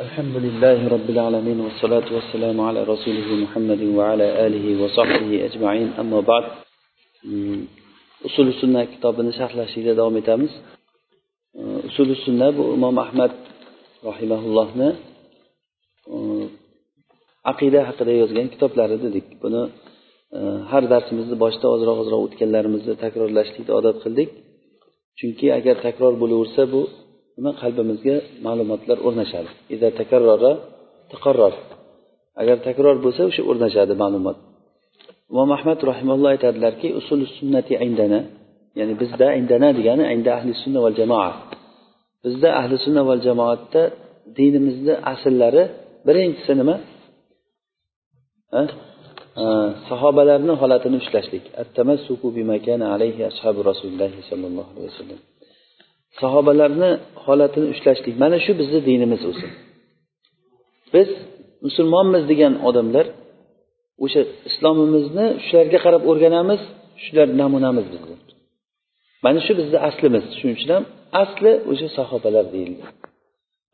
[0.00, 6.45] الحمد لله رب العالمين والصلاة والسلام على رسوله محمد وعلى آله وصحبه أجمعين أما بعد
[8.23, 10.51] usul sunna kitobini sharhlashlikda davom etamiz
[11.89, 13.31] usul sunna bu imom ahmad
[14.09, 14.89] rahimaullohni
[17.51, 19.63] aqida haqida yozgan kitoblari dedik buni
[20.71, 24.29] har darsimizni boshida ozroq ozroq o'tganlarimizni takrorlashlikni odat qildik
[25.19, 26.81] chunki agar takror bo'laversa bu
[27.41, 28.15] nima qalbimizga
[28.45, 29.49] ma'lumotlar o'rnashadi.
[32.41, 34.37] Agar takror bo'lsa o'sha o'rnashadi ma'lumot.
[35.31, 38.19] Imom ahmad rahimulloh aytadilarki usul sunnati indana
[38.79, 41.31] ya'ni bizda indana degani inda ahli sunna val jamoa.
[42.23, 43.81] Bizda ahli sunna val jamoatda
[44.37, 45.63] dinimizni asllari
[46.07, 46.75] birinchisi nima?
[49.89, 51.43] Sahobalarni holatini ushlashlik.
[53.69, 55.21] Rasululloh sollallohu alayhi vasallam
[56.19, 56.91] sahobalarni
[57.25, 58.15] holatini ushlashlik.
[58.23, 59.47] Mana shu bizni dinimiz o'zi.
[60.93, 61.09] Biz
[61.65, 63.05] musulmonmiz degan odamlar
[64.05, 66.61] o'sha islomimizni shularga qarab o'rganamiz
[67.03, 68.15] shular namunamiz bizni.
[69.25, 70.23] Mana shu bizni aslimiz.
[70.37, 70.85] Shuning uchun ham
[71.23, 72.83] asli o'sha sahobalar deyildi.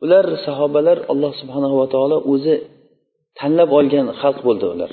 [0.04, 2.56] Ular sahobalar alloh subhanava taolo o'zi
[3.40, 4.92] tanlab olgan xalq bo'ldi ular.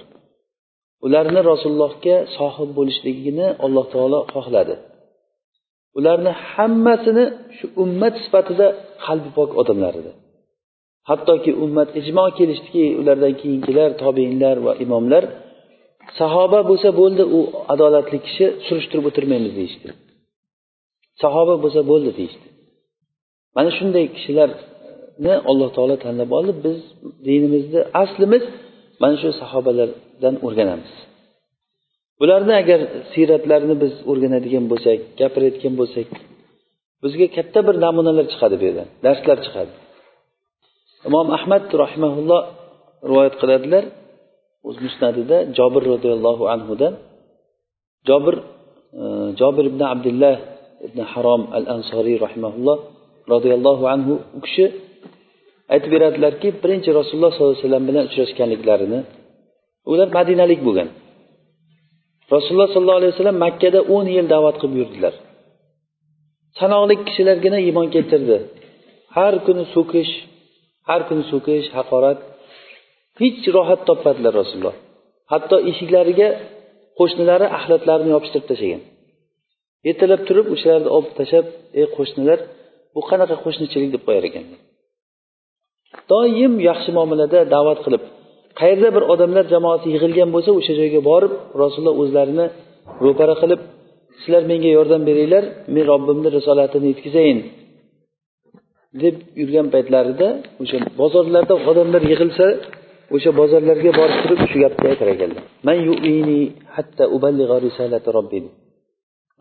[1.06, 4.74] Ularni rasulullohga sohib bo'lishligini alloh taolo xohladi.
[5.98, 7.24] Ularni hammasini
[7.56, 8.66] shu ummat sifatida
[9.04, 10.12] qalbi pok odamlar edi.
[11.08, 15.24] Hattoki ummat ijmo kelishdiki ulardan keyingilar tobeinlar va imomlar
[16.20, 17.40] sahoba bo'lsa bo'ldi u
[17.72, 19.88] adolatli kishi surishtirib o'tirmaymiz deyishdi.
[21.22, 22.46] Sahoba bo'lsa bo'ldi deyishdi.
[23.56, 26.78] Mana shunday kishilarni alloh taolo tanlab oldi biz
[27.26, 28.44] dinimizni aslimiz
[29.02, 30.92] mana shu sahobalardan o'rganamiz.
[32.20, 32.80] Bularni agar
[33.12, 36.08] siyratlarini biz o'rganadigan bo'lsak gapirayotgan bo'lsak
[37.02, 39.72] bizga katta bir namunalar chiqadi bu yerdan darslar chiqadi.
[41.08, 42.42] Imom ahmad rahimaulloh
[43.08, 43.84] rivoyat qiladilar
[44.68, 46.92] o'z musnadida jobir roziyallohu anhudan.
[48.08, 48.36] Jobir
[49.00, 49.04] e,
[49.40, 50.36] jobir ibn abdullah
[50.86, 52.78] ibn harom al ansoriy rahimaulloh
[53.32, 54.64] roziyallohu anhu u kishi
[55.72, 59.00] aytib beradilarki birinchi rasululloh sollallohu alayhi vasallam bilan uchrashganliklarini
[59.92, 60.88] ular madinalik bo'lgan.
[62.32, 65.14] Rasululloh sollallohu alayhi vasallam makkada o'n yil da'vat qilib yurdilar.
[66.58, 68.36] Sanoqli kishilargina iymon keltirdi.
[69.16, 70.12] Har kuni so'kish
[70.88, 72.18] har kuni so'kish haqorat
[73.20, 74.76] hech rohat topmadilar rasululloh.
[75.32, 76.28] Hatto eshiklariga
[76.98, 78.82] qo'shnilari axlatlarini yopishtirib tashlagan.
[79.88, 81.46] Ertalab turib o'shalarni olib tashlab
[81.80, 82.38] ey qo'shnilar
[82.94, 83.90] bu qanaqa qo'shnichilik?
[83.94, 84.44] deb qo'yar ekan.
[86.10, 88.04] Doim yaxshi muomalada da'vat qilib
[88.60, 91.32] qayerda bir odamlar jamoasi yig'ilgan bo'lsa o'sha joyga borib
[91.62, 92.46] rasululloh o'zlarini
[93.04, 93.60] ro'para qilib
[94.22, 95.44] sizlar menga yordam beringlar
[95.74, 97.38] men robbimni risolatini yetkazayin
[99.02, 100.28] deb yurgan paytlarida
[100.62, 102.46] o'sha bozorlarda odamlar yig'ilsa
[103.14, 105.44] o'sha bozorlarga borib turib shu gapni aytar ekanlar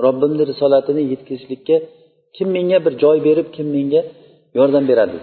[0.06, 1.76] robbimni risolatini yetkazishlikka
[2.36, 4.02] kim menga bir joy berib kim menga
[4.58, 5.18] yordam beradi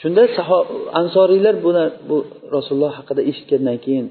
[0.00, 0.22] shunda
[1.00, 2.16] ansoriylar buni bu
[2.54, 4.06] rasululloh haqida eshitgandan keyin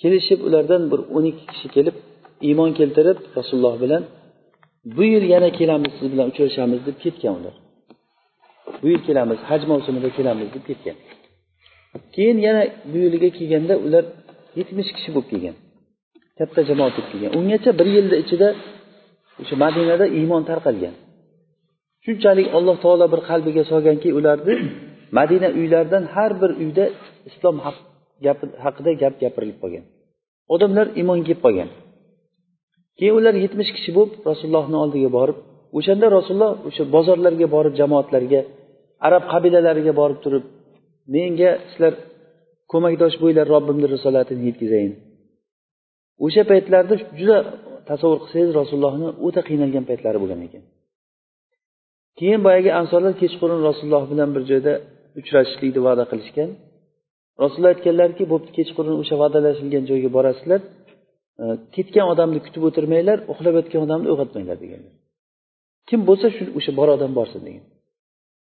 [0.00, 1.96] kelishib ulardan bir o'n ikki kishi kelib
[2.48, 4.02] iymon keltirib rasululloh bilan
[4.84, 7.54] bu yil yana kelamiz siz bilan uchrashamiz deb ketgan ular.
[8.82, 10.96] Bu yil kelamiz haj mavsumida kelamiz deb ketgan.
[12.14, 14.04] Keyin yana bu yiliga kelganda ular
[14.58, 15.56] yetmish kishi bo'lib kelgan.
[16.38, 17.30] Katta jamoat bo'lib kelgan.
[17.38, 18.48] Ungacha bir yilni ichida
[19.42, 20.94] o'sha madinada iymon tarqalgan.
[22.04, 24.54] Shunchalik alloh taolo bir qalbiga solganki ularni
[25.18, 26.84] madina uylaridan har bir uyda
[27.28, 27.56] islom
[28.64, 29.84] haqida gap gapirilib qolgan.
[30.54, 31.68] Odamlar iymonga kelib qolgan.
[32.98, 35.38] Keyin ular yetmish kishi bo'lib rasulullohni oldiga borib
[35.78, 38.40] o'shanda rasululloh o'sha bozorlarga borib jamoatlarga
[39.06, 40.44] arab qabilalariga borib turib
[41.14, 41.92] menga sizlar
[42.72, 44.92] ko'makdosh bo'linglar robbimni risolatini yetkazayin
[46.24, 47.38] o'sha paytlarda juda
[47.88, 50.62] tasavvur qilsangiz rasulullohni o'ta qiynalgan paytlari bo'lgan ekan.
[52.18, 54.72] Keyin boyagi ansorlar kechqurun rasululloh bilan bir joyda
[55.20, 56.50] uchrashishlikni va'da qilishgan.
[57.42, 60.60] Rasululloh aytganlarki bo'pti kechqurun o'sha va'dalashilgan joyga borasizlar
[61.74, 64.94] ketgan odamni kutib o'tirmanglar uxlab yotgan odamni uyg'otmanglar deganlar
[65.88, 67.64] kim bo'lsa shu o'sha bor odam borsin degan.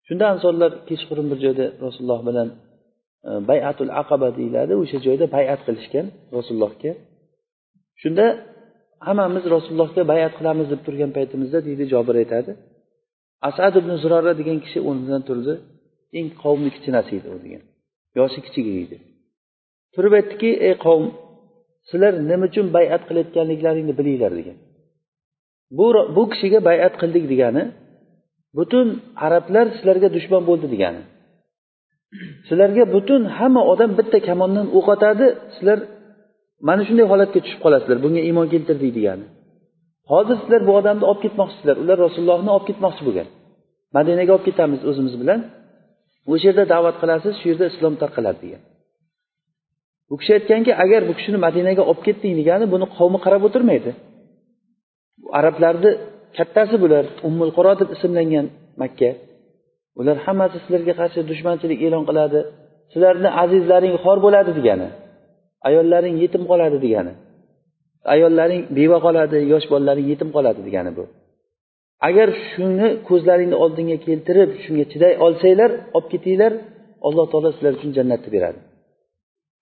[0.07, 2.49] Shunda insonlar kechqurun bir joyda rasululloh bilan
[3.29, 6.07] e, bayatul aqaba deyiladi o'sha joyda bayat qilishgan
[6.37, 6.93] rasulullohga.
[8.03, 8.25] Shunda
[9.07, 12.51] hammamiz rasulullohga bayat qilamiz deb turgan paytimizda deydi jobir aytadi.
[13.49, 15.53] Asad ibn zurora degan kishi o'rnidan turdi.
[16.19, 17.63] Eng qavmni kichinasi edi u degan.
[18.19, 18.97] Yoshi kichigi edi.
[19.95, 21.07] Turib aytdiki ey qavm
[21.91, 24.59] sizlar nima uchun bayat qilayotganliklaringni bilinglar degan.
[25.79, 25.87] Bu
[26.17, 27.63] bu kishiga bayat qildik degani
[28.59, 28.87] butun
[29.27, 31.03] arablar sizlarga dushman bo'ldi degani.
[32.49, 35.27] Sizlarga butun hamma odam bitta kamondan o'q otadi
[35.57, 35.79] sizlar
[36.69, 39.27] mana shunday holatga tushib qolasizlar bunga iymon keltirdik degani.
[40.13, 43.29] Hozir sizlar bu odamni olib ketmoqchisizlar ular rasulullohni olib ketmoqchi bo'lgan.
[43.97, 45.41] Madinaga olib ketamiz o'zimiz bilan.
[46.33, 48.63] O'sha yerda da'vat qilasiz shu yerda islom tarqaladi degan.
[50.09, 53.91] Bu kishi aytganki agar bu kishini madinaga olib ketding degani buni qavmi qarab o'tirmaydi.
[55.39, 55.91] Arablarni
[56.37, 58.47] kattasi bular ummul quro deb ismlangan
[58.83, 59.11] makka.
[60.01, 62.41] Ular hammasi sizlarga qarshi dushmanchilik e'lon qiladi
[62.93, 64.89] sizlarni azizlaring xor bo'ladi degani
[65.69, 67.13] ayollaring yetim qoladi degani
[68.15, 71.05] ayollaring beva qoladi yosh bolalaring yetim qoladi degani bu.
[72.09, 76.53] Agar shuni ko'zlaringni oldingga keltirib shunga chiday olsanglar olib ketinglar
[77.07, 78.59] alloh taolo sizlar uchun jannatni beradi.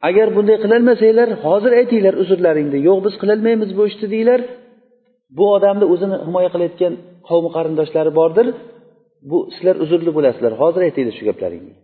[0.09, 4.41] Agar bunday qilolmasanglar hozir aytinglar uzrlaringni yo'q biz qilolmaymiz bu ishni deyglar
[5.37, 6.93] bu odamni o'zini himoya qilayotgan
[7.29, 8.47] qavmi qarindoshlari bordir.
[9.31, 11.75] Bu sizlar uzrli bo'lasizlar hozir aytinglar shu gaplaringni.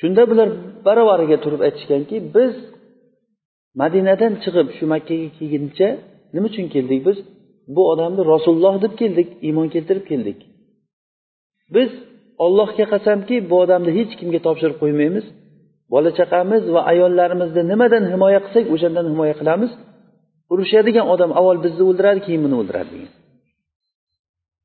[0.00, 0.48] Shunda bular
[0.86, 2.52] baravariga turib aytishganki biz
[3.80, 5.88] madinadan chiqib shu makkaga kelguncha
[6.34, 7.18] nima uchun keldik biz?
[7.74, 10.38] Bu odamni rasululloh deb keldik iymon keltirib keldik.
[11.74, 11.90] Biz
[12.44, 15.26] ollohga qasamki bu odamni hech kimga topshirib qo'ymaymiz.
[15.92, 19.70] Bola chaqamiz va ayollarimizni nimadan himoya qilsak o'shandan himoya qilamiz.
[20.52, 23.10] Urushadigan odam avval bizni o'ldiradi keyin buni o'ldiradi degan.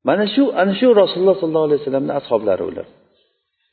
[0.08, 2.86] Mana shu ana shu rasululloh sollallohu alayhi vasallamni ashoblari ular.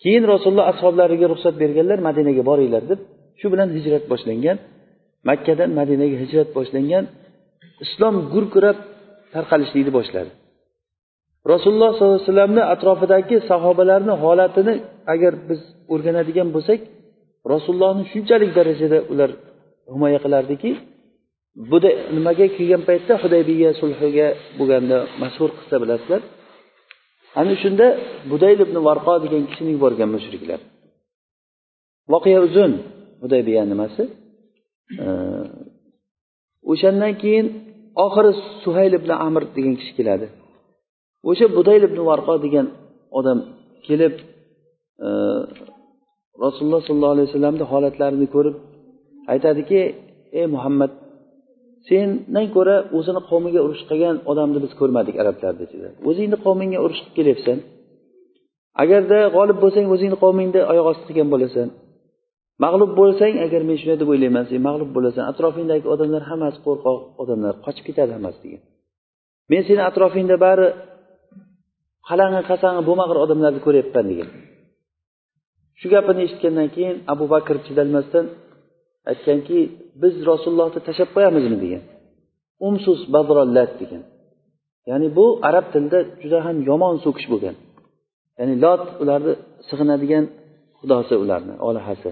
[0.03, 2.99] Keyin rasululloh ashoblariga ruxsat berganlar madinaga boringlar deb
[3.39, 4.57] shu bilan hijrat boshlangan.
[5.29, 7.03] Makkadan madinaga hijrat boshlangan.
[7.85, 8.77] Islom gurkirab
[9.37, 10.31] tarqalishlikni boshladi.
[11.53, 14.73] Rasululloh sollallohu alayhi vasallamni atrofidagi sahobalarni holatini
[15.13, 15.61] agar biz
[15.93, 16.79] o'rganadigan bo'lsak
[17.53, 19.29] rasulullohni shunchalik darajada ular
[19.93, 20.69] himoya qilardiki
[21.71, 21.77] bu
[22.15, 24.27] nimaga kelgan paytda hudaybiya sulhiga
[24.59, 26.21] bo'lganda mashhur qissa bilasizlar.
[27.39, 27.87] Ana shunda
[28.31, 30.59] budayl ibn varqo degan kishini yuborgan mushriklar.
[32.13, 32.71] Voqea uzun.
[33.23, 34.03] Hudaybiya nimasi?
[36.71, 37.47] O'shandan keyin
[38.05, 38.31] oxiri
[38.63, 40.27] suhayl ibn amir degan kishi keladi.
[41.29, 42.67] O'sha budayl ibn varqo degan
[43.19, 43.39] odam
[43.87, 44.13] kelib
[45.07, 45.09] e,
[46.43, 48.55] rasululloh sollallohu alayhi vasallamni holatlarini ko'rib
[49.33, 49.79] aytadiki
[50.39, 50.91] ey muhammad
[51.89, 55.87] sendan ko'ra o'zini qavmiga urush qilgan odamni biz ko'rmadik arablarni ichida.
[56.09, 57.57] O'zingni qavmingga urush qilib kelyapsan.
[58.83, 61.67] Agarda g'olib bo'lsang o'zingni qavmingni oyoq osti qilgan bo'lasan
[62.63, 65.23] mag'lub bo'lsang agar men shunday deb o'ylayman sen mag'lub bo'lasan.
[65.31, 68.61] Atrofingdagi odamlar hammasi qo'rqoq odamlar qochib ketadi hammasi degan.
[69.51, 70.67] Men seni atrofingda bari
[72.09, 74.29] qalang'i qasang'i bo'lmag'ir odamlarni ko'ryapman degan.
[75.79, 78.25] Shu gapini eshitgandan keyin abu bakr chidalmasdan
[79.11, 79.59] aytganki
[80.01, 81.83] biz rasulullohni tashlab qo'yamizmi degan.
[82.67, 84.03] Umsus badrollat degan.
[84.89, 87.55] Ya'ni bu arab tilida juda ham yomon so'kish bo'lgan.
[88.39, 89.33] Ya'ni lot ularni
[89.69, 90.25] sig'inadigan
[90.79, 92.09] xudosi ularni olihasi.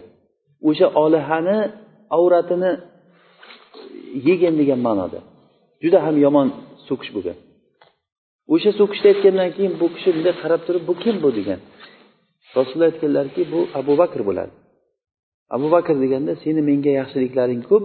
[0.69, 1.57] O'sha olihani
[2.17, 2.71] avratini
[4.27, 5.19] yegin degan ma'noda.
[5.83, 6.47] Juda ham yomon
[6.87, 7.37] so'kish bo'lgan
[8.53, 11.29] o'sha so'kishni aytgandan keyin bu kishi bunday qarab turib bu kim bu?
[11.39, 11.59] degan.
[12.57, 14.53] Rasululloh aytganlarki bu abu bakr bo'ladi.
[15.55, 17.83] Abu bakr deganda seni menga yaxshiliklaring ko'p.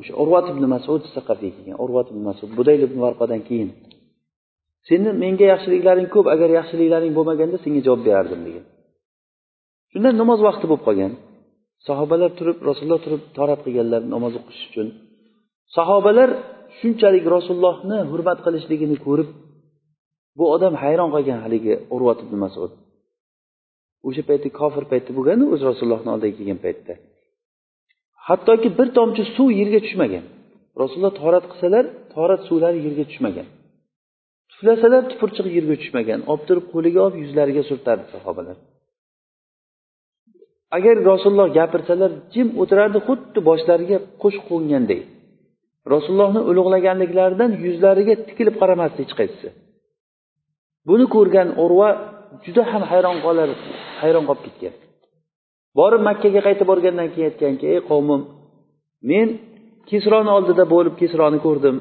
[0.00, 1.76] O'sha urvat ibn masud saqafiy kelgan.
[1.84, 3.70] Urvat ibn masud budayl ibn varqadan keyin.
[4.88, 8.64] Seni menga yaxshiliklaring ko'p agar yaxshiliklaring bo'lmaganda senga javob berardim degan.
[9.94, 11.12] Shunda namoz vaqti bo'lib qolgan.
[11.88, 14.86] Sahobalar turib rasululloh turib torat qilganlar namoz o'qish uchun.
[15.76, 16.30] Sahobalar
[16.78, 19.28] shunchalik rasulullohni hurmat qilishligini ko'rib
[20.38, 22.70] bu odam hayron qolgan haligi urvat ibn masud.
[24.08, 26.94] O'sha payti kofir payti bo'lgan o'zi rasulullohni oldiga kelgan paytda.
[28.28, 30.24] Hattoki bir tomchi suv yerga tushmagan.
[30.80, 31.84] Rasululloh torat qilsalar
[32.14, 33.46] torat suvlari yerga tushmagan.
[34.50, 36.20] Tuflasalar tupurchiq yerga tushmagan.
[36.30, 38.56] Olib turib qo'liga olib yuzlariga surtardi sahobalar.
[40.76, 45.00] Agar rasululloh gapirsalar jim o'tirardi xuddi boshlariga qush qo'nganday
[45.92, 49.48] rasulullohni ulug'laganliklaridan yuzlariga tikilib qaramasdi hech qaysisi
[50.88, 51.88] buni ko'rgan urva
[52.44, 53.48] juda ham hayron qolar
[54.02, 54.74] hayron qolib ketgan.
[55.78, 58.22] Borib makkaga qaytib borgandan keyin aytganki ey qavmim
[59.10, 59.28] men
[59.90, 61.76] kesroni oldida bo'lib kesroni ko'rdim.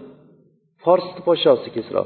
[0.84, 2.04] Forsni podshosi kesro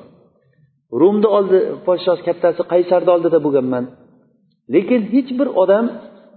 [1.02, 3.84] rumni oldi podshosi kattasi qaysarni oldida bo'lganman.
[4.74, 5.86] Lekin hech bir odam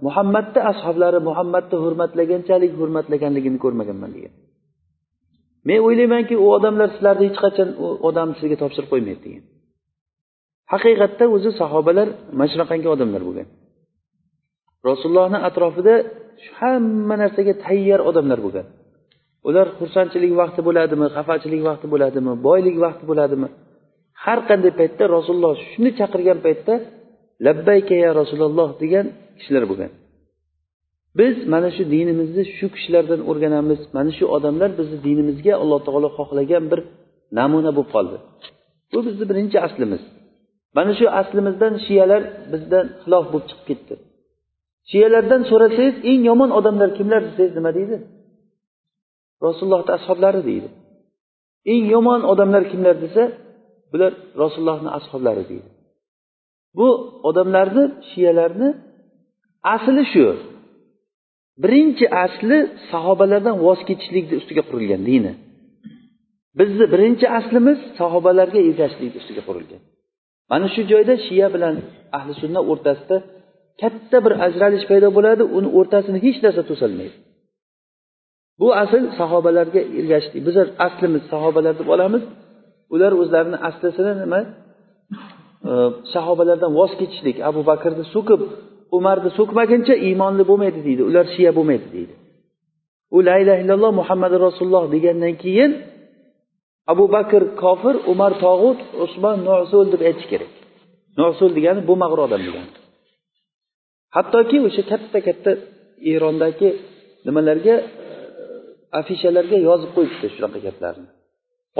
[0.05, 4.33] muhammadni ashoblari muhammadni hurmatlaganchalik hurmatlaganligini ko'rmaganman degan.
[5.67, 9.43] Men o'ylaymanki u odamlar sizlarni hech qachon u odamni sizga topshirib qo'ymaydi degan.
[10.73, 13.47] Haqiqatda o'zi sahobalar mana shunaqangi odamlar bo'lgan.
[14.89, 15.95] Rasulullohni atrofida
[16.57, 18.65] hamma narsaga tayyor odamlar bo'lgan.
[19.47, 23.47] Ular xursandchilik vaqti bo'ladimi xafachilik vaqti bo'ladimi boylik vaqti bo'ladimi?
[24.23, 26.73] Har qanday paytda rasululloh shuni chaqirgan paytda
[27.45, 29.05] labbayka ya rasululloh degan
[29.37, 29.91] kishilar bo'lgan.
[31.19, 33.79] Biz mana shu dinimizni shu kishilardan o'rganamiz.
[33.97, 36.79] Mana shu odamlar bizni dinimizga alloh taolo xohlagan bir
[37.39, 38.17] namuna bo'lib qoldi.
[38.91, 40.03] Bu bizni birinchi aslimiz.
[40.77, 42.21] Mana shu aslimizdan shiyalar
[42.51, 43.93] bizdan xilof bo'lib chiqib ketdi.
[44.91, 47.97] Shiyalardan so'rasangiz eng yomon odamlar kimlar desangiz nima deydi?
[49.45, 50.69] Rasulullohni ashoblari deydi.
[51.73, 53.23] Eng yomon odamlar kimlar desa
[53.91, 55.69] bular rasulullohni ashoblari deydi.
[56.77, 56.87] Bu
[57.29, 58.69] odamlarni shiyalarni
[59.75, 60.25] asli shu.
[61.63, 62.57] Birinchi asli
[62.91, 65.33] sahobalardan voz kechishlikni ustiga qurilgan dini.
[66.59, 69.81] Bizni birinchi aslimiz sahobalarga ergashishlikni ustiga qurilgan.
[70.51, 71.75] Mana shu joyda shiya bilan
[72.17, 73.17] ahli sunna o'rtasida
[73.81, 77.17] katta bir ajralish paydo bo'ladi uni o'rtasini hech narsa to'solmaydi
[78.61, 82.23] bu asl sahobalarga ergashishlik bizlar aslimiz sahobalar deb olamiz.
[82.93, 84.39] Ular o'zlarini aslisini nima?
[86.13, 87.37] Sahobalardan voz kechishlik.
[87.49, 88.41] Abu bakrni so'kib
[88.97, 91.01] umarni so'kmaguncha iymonli bo'lmaydi deydi.
[91.09, 92.13] Ular shiya bo'lmaydi deydi.
[93.15, 95.71] U la illaha illalloh muhammadi rasululloh degandan keyin
[96.91, 100.51] abu bakr kofir umar tog'ut usmon nosul deb aytish kerak.
[101.21, 102.71] Nosul degani bo'lmag'ur odam degani.
[104.15, 105.51] Hattoki o'sha katta katta
[106.13, 106.69] erondagi
[107.27, 107.85] nimalarga e,
[108.99, 111.07] afishalarga yozib qo'yibdi shunaqa gaplarni.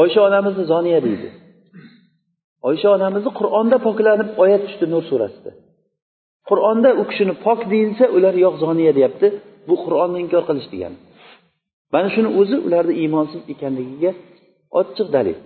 [0.02, 1.30] Oysha onamizni zoniya deydi.
[2.68, 5.52] Oysha onamizni qur'onda poklanib oyat tushdi nur surasida.
[6.50, 9.28] Qur'onda u kishini pok deyilsa ular yog'zoniya deyapti.
[9.68, 10.98] Bu qur'onni inkor qilish degani.
[11.94, 14.12] Mana shuni o'zi ularni iymonsiz ekanligiga
[14.80, 15.38] ochiq dalil.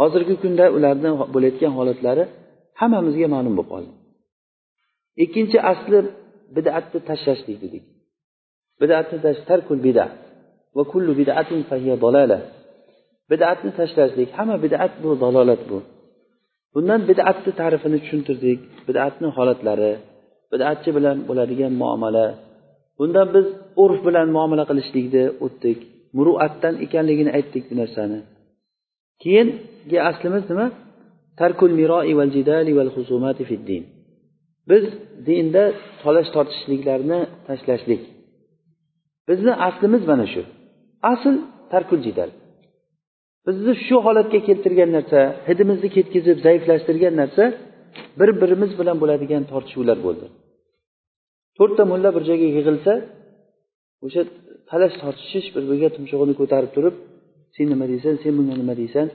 [0.00, 2.24] Hozirgi kunda ularni bo'layotgan holatlari
[2.80, 3.92] hammamizga ma'lum bo'lib qoldi.
[5.24, 5.98] Ikkinchi asli
[6.56, 7.84] bidatni tashlashlik dedik.
[8.80, 9.16] Bidatni
[9.50, 10.04] tarkul bida
[10.76, 12.38] va kullu bidatin fahiya dalala
[13.30, 15.78] bidatni tashlashlik hamma bidat bu dalolat bu.
[16.74, 19.92] Bundan bidatni ta'rifini tushuntirdik bidatni holatlari
[20.52, 22.26] bidatchi bilan bo'ladigan muomala.
[22.98, 23.46] Bundan biz
[23.82, 25.78] urf bilan muomala qilishlikni o'tdik
[26.16, 28.18] muruatdan ekanligini aytdik bu narsani.
[29.22, 30.66] Keyingi aslimiz nima?
[31.40, 33.82] Tarkul miroi val jidali val husumati fid din.
[34.70, 34.84] Biz
[35.26, 35.64] dinda
[36.02, 38.02] tolash tortishliklarni tashlashlik.
[39.28, 40.42] Bizni aslimiz mana shu.
[41.12, 41.34] Asl
[41.72, 42.30] tarkul jidal.
[43.46, 47.44] Bizni shu holatga keltirgan narsa hidimizni ketkizib zaiflashtirgan narsa
[48.18, 50.26] bir birimiz bilan bo'ladigan tortishuvlar bo'ldi.
[51.58, 52.92] To'rtta mulla bir joyga yig'ilsa
[54.06, 54.22] o'sha
[54.70, 56.94] talash tortishish bir biriga tumshug'ini ko'tarib turib
[57.54, 59.06] sen nima deysan sen bunga nima deysan?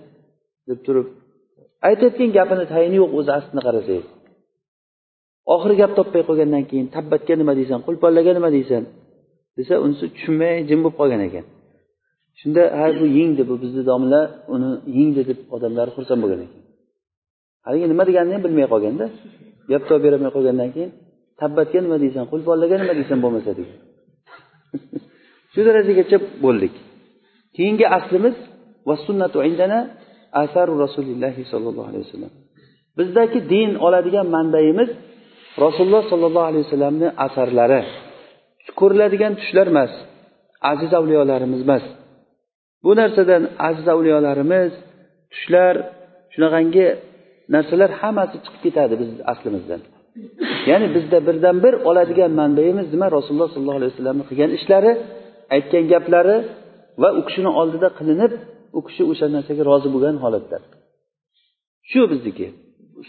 [0.70, 1.08] deb turib
[1.88, 4.08] aytayotgan gapini tayini yo'q o'zi aslini qarasangiz
[5.54, 8.84] oxiri gap topmay qolgandan keyin tabbatga nima deysan qulponlarga nima deysan?
[9.58, 11.46] desa unisi tushunmay jim bo'lib qolgan ekan.
[12.40, 14.22] Shunda ha bu yengdi bu bizni domla
[14.54, 16.62] uni yengdi deb odamlar xursand bo'lgan ekan.
[17.66, 19.06] Haligi nima deganini ham bilmay qolganda
[19.72, 20.92] gap topib berolmay qolgandan keyin
[21.42, 23.78] tabbatga nima deysan qo'lpollaga nima deysan bo'lmasa degan.
[25.54, 26.74] Shu darajagacha bo'ldik.
[27.56, 28.36] Keyingi aslimiz
[28.88, 29.80] va sunnatu indana
[30.44, 32.34] asaru rasulillahi sollallohu alayhi vasallam.
[32.98, 34.90] Bizdagi din oladigan manbaimiz
[35.66, 37.82] rasululloh sollallohu alayhi vasallamni asarlari
[38.80, 39.92] ko'riladigan tushlar emas
[40.72, 41.84] aziz avliyolarimiz emas.
[42.84, 44.72] Bu narsadan aziz avliyolarimiz
[45.32, 45.76] tushlar
[46.34, 46.88] shunaqangi
[47.56, 49.82] narsalar hammasi chiqib ketadi biz aslimizdan.
[50.70, 53.08] Ya'ni bizda birdan bir oladigan manbaimiz nima?
[53.18, 54.92] Rasululloh sollallohu alayhi vasallamni qilgan ishlari
[55.56, 56.38] aytgan gaplari
[57.02, 58.32] va u kishini oldida qilinib
[58.78, 60.62] u kishi o'sha narsaga rozi bo'lgan holatlar
[61.92, 62.48] shu bizniki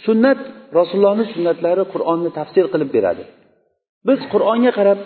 [0.07, 0.41] sunnat
[0.79, 3.25] rasulullohni sunnatlari qur'onni tafsir qilib beradi.
[4.09, 5.01] Biz qur'onga qarab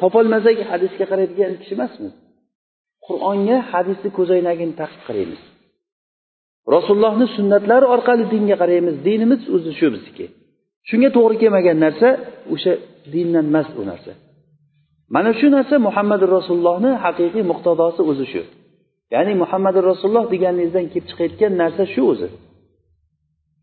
[0.00, 2.12] topolmasak hadisga qaraydigan kishi emasmiz.
[3.06, 5.42] Qur'onga hadisni ko'zoynagini taqib qaraymiz.
[6.74, 10.26] Rasulullohni sunnatlari orqali dinga qaraymiz dinimiz o'zi shu bizniki
[10.88, 12.08] shunga to'g'ri kelmagan narsa
[12.54, 12.72] o'sha
[13.12, 14.12] dindan emas u narsa.
[15.14, 18.42] Mana shu narsa muhammad rasulullohni haqiqiy muqtadosi o'zi shu.
[19.14, 22.28] Ya'ni muhammad rasululloh deganingizdan kelib chiqayotgan narsa shu o'zi.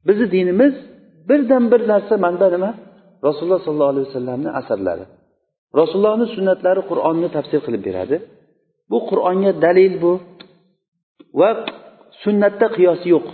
[0.08, 0.74] Bizni dinimiz
[1.30, 2.72] birdan bir narsa manda nima?
[3.28, 5.06] Rasululloh sollallohu alayhi vasallamni asarlari.
[5.80, 8.16] Rasulullohni sunnatlari qur'onni tafsir qilib beradi.
[8.91, 10.13] bu qur'onga dalil bu
[11.41, 11.49] va
[12.23, 13.27] sunnatda qiyos yo'q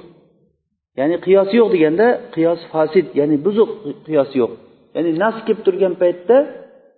[0.99, 3.71] ya'ni qiyos yo'q deganda qiyos fasid ya'ni buzuq
[4.07, 4.53] qiyos yo'q
[4.95, 6.37] ya'ni nas kelib turgan paytda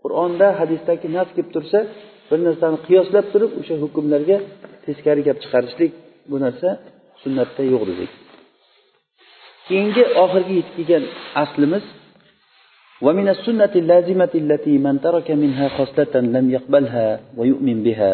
[0.03, 1.79] qur'onda hadisdagi nas kelib tursa
[2.29, 4.37] bir narsani qiyoslab turib o'sha hukmlarga
[4.85, 5.93] teskari gap chiqarishlik
[6.31, 6.69] bu narsa
[7.23, 8.11] sunnatda yo'q dedik
[9.69, 11.05] keyingi oxirgi yetib kelgan
[11.45, 11.85] aslimiz
[13.07, 17.07] ومن السنة اللازمة التي من ترك منها خصلة لم يقبلها
[17.39, 18.13] ويؤمن بها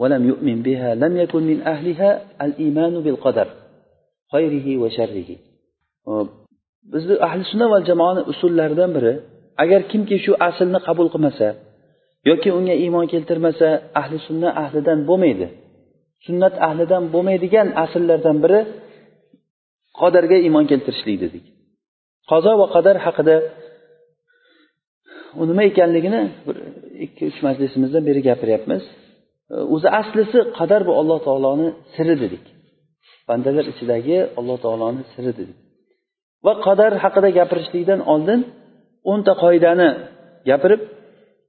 [0.00, 2.10] ولم يؤمن بها لم يكن من أهلها
[2.44, 3.48] الإيمان بالقدر
[4.32, 5.30] خيره وشره
[6.92, 9.12] bizni ahli sunna va jamoani usullaridan biri
[9.62, 11.48] agar kimki shu aslni qabul qilmasa
[12.30, 13.68] yoki unga iymon keltirmasa
[14.00, 15.46] ahli sunna ahlidan bo'lmaydi
[16.26, 18.60] sunnat ahlidan bo'lmaydigan asllardan biri
[20.00, 21.44] qodarga iymon keltirishlik dedik
[22.30, 23.36] qozo va qadar haqida
[25.40, 26.56] u nima ekanligini bir
[27.04, 28.82] ikki uch majlisimizdan beri gapiryapmiz
[29.73, 32.45] o'zi aslisi qadar bu alloh taoloni siri dedik.
[33.29, 35.57] Bandalar ichidagi alloh taoloni siri dedik.
[36.45, 38.39] Va qadar haqida gapirishlikdan oldin
[39.11, 39.89] o'nta qoidani
[40.49, 40.81] gapirib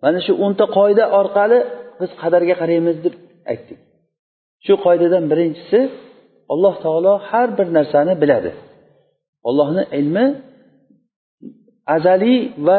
[0.02, 1.58] mana shu o'nta qoida orqali
[2.00, 3.14] biz qadarga qaraymiz deb
[3.52, 3.78] aytdik.
[4.66, 5.78] Shu qoidadan birinchisi
[6.52, 8.50] alloh taolo har bir narsani biladi.
[9.48, 10.26] Ollohni ilmi
[11.96, 12.78] azaliy va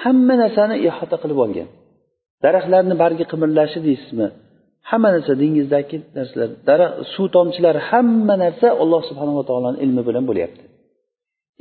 [0.00, 1.68] hamma narsani ihota qilib olgan.
[2.44, 4.28] Daraxtlarni bargi qimirlashi deysizmi?
[4.90, 10.62] Hamma narsa dengizdagi narsalar daraxt suv tomchilari hamma narsa alloh subhanava taoloni ilmi bilan bo'lyapti.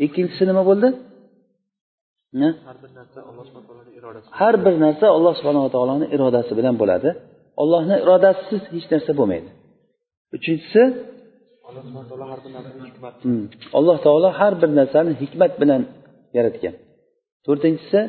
[0.06, 0.88] Ikkinchisi nima bo'ldi?
[4.40, 6.52] Har bir narsa alloh subhanava taoloni irodasi.
[6.60, 7.10] Bilan bo'ladi.
[7.62, 9.50] Ollohni irodasisiz hech narsa bo'lmaydi.
[10.38, 10.82] Uchinchisi
[13.26, 13.44] hmm.
[13.78, 15.82] alloh taolo har bir narsani hikmat bilan
[16.38, 16.76] yaratgan.
[17.46, 18.00] To'rtinchisi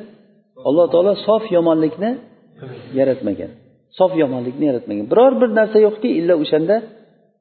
[0.69, 2.11] alloh taolo sof yomonlikni
[3.01, 3.53] yaratmagan
[3.99, 5.07] sof yomonlikni yaratmagan.
[5.13, 6.77] Biror bir narsa yo'qki illa o'shanda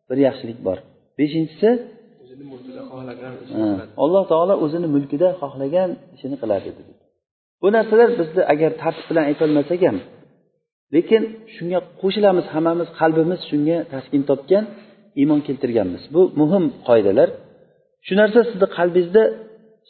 [0.09, 0.77] bir yaxshilik bor.
[1.19, 1.69] Beshinchisi
[4.03, 6.91] alloh taolo o'zini mulkida xohlagan ishini qiladi dedi.
[7.61, 9.97] Bu narsalar bizni agar tartib bilan aytolmasak ham
[10.95, 11.23] lekin
[11.55, 14.63] shunga qo'shilamiz hammamiz qalbimiz shunga taskin topgan
[15.21, 16.03] iymon keltirganmiz.
[16.15, 17.29] Bu muhim qoidalar.
[18.05, 19.23] Shu narsa sizni qalbingizda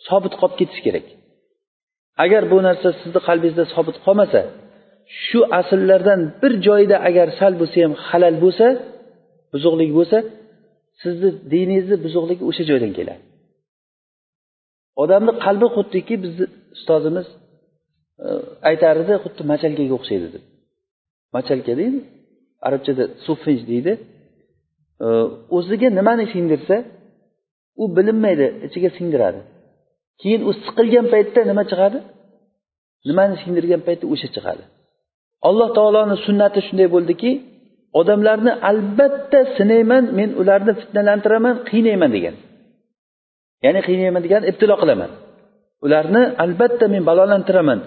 [0.07, 1.05] sobit qolib ketishi kerak.
[2.23, 4.41] Agar bu narsa sizni qalbingizda sobit qolmasa
[5.25, 8.65] shu asllardan bir joyida agar sal bo'lsa ham halal bo'lsa
[9.53, 10.17] buzuqlik bo'lsa
[11.01, 13.21] sizni diningizni buzuqligi o'sha joydan keladi.
[15.03, 16.45] Odamni qalbi xuddiki bizni
[16.75, 17.27] ustozimiz
[18.25, 18.27] e,
[18.69, 20.43] aytar edi xuddi machalkaga o'xshaydi deb.
[21.35, 21.99] Machalka deydi
[22.67, 23.93] arabchada sufinj deydi.
[25.05, 25.07] E,
[25.57, 26.75] o'ziga nimani singdirsa
[27.81, 29.41] u bilinmaydi ichiga singdiradi.
[30.21, 31.99] Keyin u siqilgan paytda nima chiqadi?
[33.09, 34.63] Nimani singdirgan paytda o'sha chiqadi.
[35.48, 37.30] alloh taoloni sunnati shunday bo'ldiki
[38.00, 42.36] odamlarni albatta sinayman men ularni fitnalantiraman qiynayman degan
[43.64, 45.10] ya'ni qiynayman degani ibtilo qilaman
[45.86, 47.80] ularni albatta men balolantiraman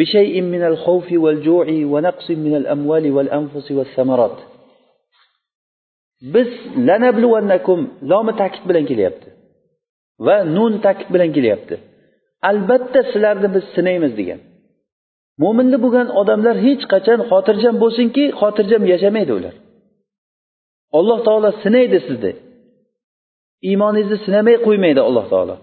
[0.00, 4.38] بشيء من الخوف والجوع ونقص من الأموال والأنفس والثمرات
[6.34, 6.48] biz
[6.88, 9.28] lanabluvannakum lomi ta'kid bilan kelyapti
[10.26, 11.74] va nun ta'kid bilan kelyapti
[12.50, 14.40] albatta sizlarni biz sinaymiz degan
[15.41, 19.55] Mo'minli bo'lgan odamlar hech qachon xotirjam bo'lsinki xotirjam yashamaydi ular.
[20.97, 22.33] Alloh taolo sinaydi sizni.
[23.69, 25.55] Iymoningizni sinamay qo'ymaydi alloh taolo.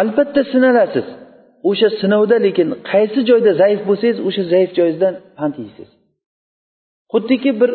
[0.00, 1.06] Albatta sinalasiz.
[1.70, 5.88] O'sha sinovda lekin qaysi joyda zaif bo'lsangiz o'sha zaif joyingizdan pand yeysiz.
[7.12, 7.70] Xuddiki bir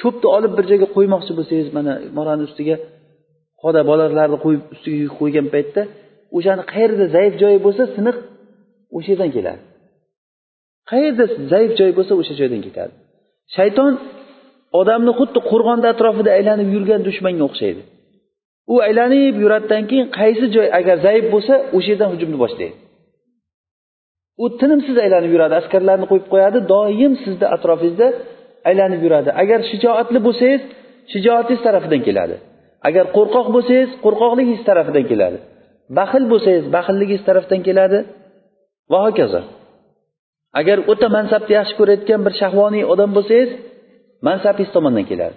[0.00, 2.76] cho'pni olib bir joyga qo'ymoqchi bo'lsangiz mana morani ustiga
[3.62, 5.82] xoda bolalarni qo'yib ustiga qo'ygan paytda
[6.36, 8.16] o'shani qayerda zaif joyi bo'lsa siniq
[8.96, 9.62] o'sha yerdan keladi.
[10.90, 12.92] Qayerda zaif joy bo'lsa o'sha joydan ketadi.
[13.56, 13.92] Shayton
[14.80, 17.82] odamni xuddi qo'rg'onni atrofida aylanib yurgan dushmanga o'xshaydi.
[18.72, 22.76] U aylanib yuradidan keyin qaysi joy agar zaif bo'lsa o'sha yerdan hujumni boshlaydi.
[24.42, 28.08] U tinimsiz aylanib yuradi askarlarni qo'yib qo'yadi doim sizni atrofingizda
[28.70, 29.30] aylanib yuradi.
[29.42, 30.62] Agar shijoatli bo'lsangiz
[31.12, 32.36] shijoatingiz tarafidan keladi.
[32.88, 35.38] Agar qo'rqoq bo'lsangiz qo'rqoqligingiz tarafidan keladi.
[35.98, 37.98] Baxil bo'lsangiz baxilligingiz tarafidan keladi.
[38.92, 39.40] Va hokazo.
[40.60, 43.50] Agar o'ta mansabni yaxshi ko'rayotgan bir shahvoniy odam bo'lsangiz
[44.28, 45.36] mansabingiz tomondan keladi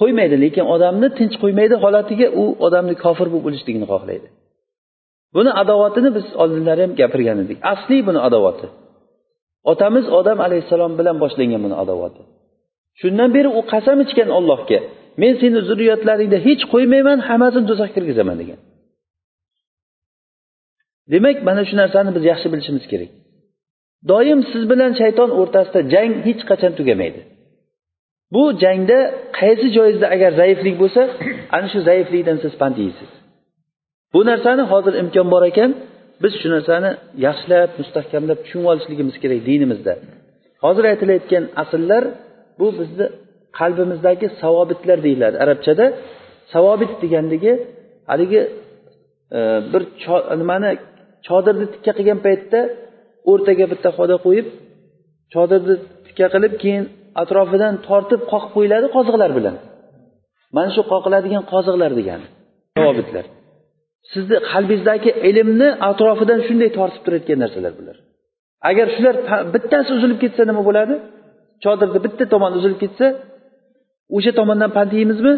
[0.00, 4.28] qo'ymaydi lekin odamni tinch qo'ymaydi holatiga u odamni kofir bo'lib o'lishligini xohlaydi.
[5.36, 7.58] Buni adovatini biz oldinlari ham gapirgan edik.
[7.72, 8.66] Asli buni adovati.
[9.72, 12.22] Otamiz odam alayhissalom bilan boshlangan buni adovati.
[13.00, 14.78] Shundan beri u qasam ichgan ollohga
[15.22, 18.58] men seni zurriyotlaringda hech qo'ymayman hammasini do'zaxga kirgizaman degan.
[21.12, 23.10] Demak mana shu narsani biz yaxshi bilishimiz kerak.
[24.10, 27.20] Doim siz bilan shayton o'rtasida jang hech qachon tugamaydi.
[28.34, 28.98] Bu jangda
[29.40, 31.02] qaysi joyingizda agar zaiflik bo'lsa
[31.56, 33.10] ana shu zaiflikdan siz pand yeysiz.
[34.14, 35.70] Bu narsani hozir imkon bor ekan
[36.22, 36.90] biz shu narsani
[37.26, 39.94] yaxshilab mustahkamlab tushunib olishligimiz kerak dinimizda.
[40.64, 42.04] Hozir aytilayotgan asllar
[42.60, 43.06] bu bizni
[43.58, 45.84] qalbimizdagi savobitlar deyiladi arabchada.
[46.52, 47.52] Savobit degandagi
[48.10, 48.40] haligi
[49.36, 49.40] e,
[49.72, 49.82] bir
[50.40, 50.70] nimani
[51.26, 52.60] chodirni tikka qilgan paytda
[53.30, 54.46] o'rtaga bitta xoda qo'yib
[55.34, 55.74] chodirni
[56.06, 56.84] tikka qilib keyin
[57.22, 59.56] atrofidan tortib qoqib qo'yiladi qoziqlar bilan.
[60.56, 62.26] Mana shu qoqiladigan qoziqlar degani
[62.78, 63.24] javobitlar
[64.12, 67.96] sizni qalbingizdagi ilmni atrofidan shunday tortib turayotgan narsalar bular.
[68.70, 69.14] Agar shular
[69.54, 70.94] bittasi uzilib ketsa nima bo'ladi?
[71.64, 73.06] Chodirni bitta tomoni uzilib ketsa
[74.16, 75.34] o'sha tomondan pand yeymizmi?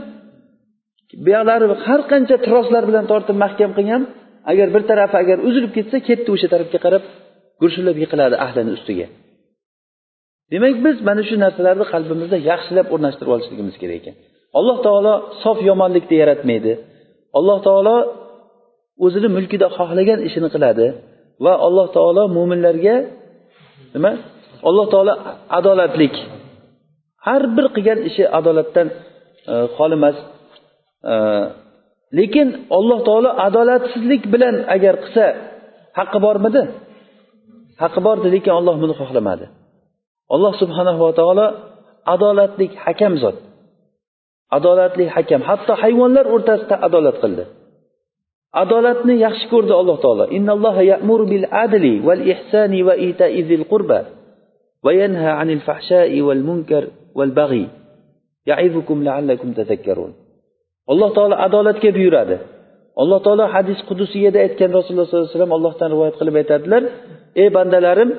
[1.26, 4.02] Buyoqlari har qancha troslar bilan tortib mahkam qilgan
[4.50, 7.02] agar bir tarafi agar uzilib ketsa ketdi o'sha tarafga qarab.
[7.60, 9.06] Gursillab yiqiladi ahlini ustiga.
[10.52, 14.14] Demak biz mana shu narsalarni qalbimizda yaxshilab o'rnashtirib olishligimiz kerak ekan.
[14.58, 16.72] Alloh taolo sof yomonlikni yaratmaydi.
[17.38, 17.96] Alloh taolo
[19.04, 20.86] o'zini mulkida xohlagan ishini qiladi
[21.44, 22.96] va alloh taolo mo'minlarga
[23.94, 24.12] nima?
[24.68, 25.12] Alloh taolo
[25.58, 26.14] adolatlik
[27.26, 28.88] har bir qilgan ishi adolatdan
[29.52, 30.16] e, xoli emas
[31.12, 31.14] e,
[32.18, 35.24] lekin alloh taolo adolatsizlik bilan agar qilsa
[35.98, 36.62] haqqi bormidi?
[37.82, 39.46] Haqqi dedi lekin olloh buni xohlamadi.
[40.34, 41.46] Alloh subhanahu va taolo
[42.14, 43.36] adolatli hakam zot.
[44.56, 45.40] Adolatli hakam.
[45.48, 47.44] Hatto hayvonlar o'rtasida adolat qildi.
[48.62, 50.24] Adolatni yaxshi ko'rdi alloh taolo.
[50.36, 54.00] Innalloha ya'muru bil adli val ihsani va ita'i zil qurba
[54.84, 56.84] va yanha anil fahsha'i val munkar
[57.18, 57.66] val bag'i
[58.50, 60.12] ya'izukum la'allakum tadhakkarun.
[60.92, 62.36] Alloh taolo adolatga buyuradi.
[63.02, 66.82] Alloh taolo hadis qudusiyada aytgan rasululloh sollallohu alayhi vasallam allohdan rivoyat qilib aytadilar
[67.42, 68.10] ey bandalarim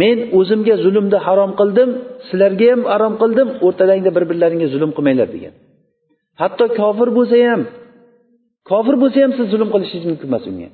[0.00, 1.90] men o'zimga zulmni harom qildim
[2.28, 5.54] sizlarga ham harom qildim o'rtalaringda bir birlaringga zulm qilmanglar degan.
[6.40, 7.62] Hatto kofir bo'lsa ham
[8.70, 10.68] kofir bo'lsa ham siz zulm qilishingiz mumkin emas unga.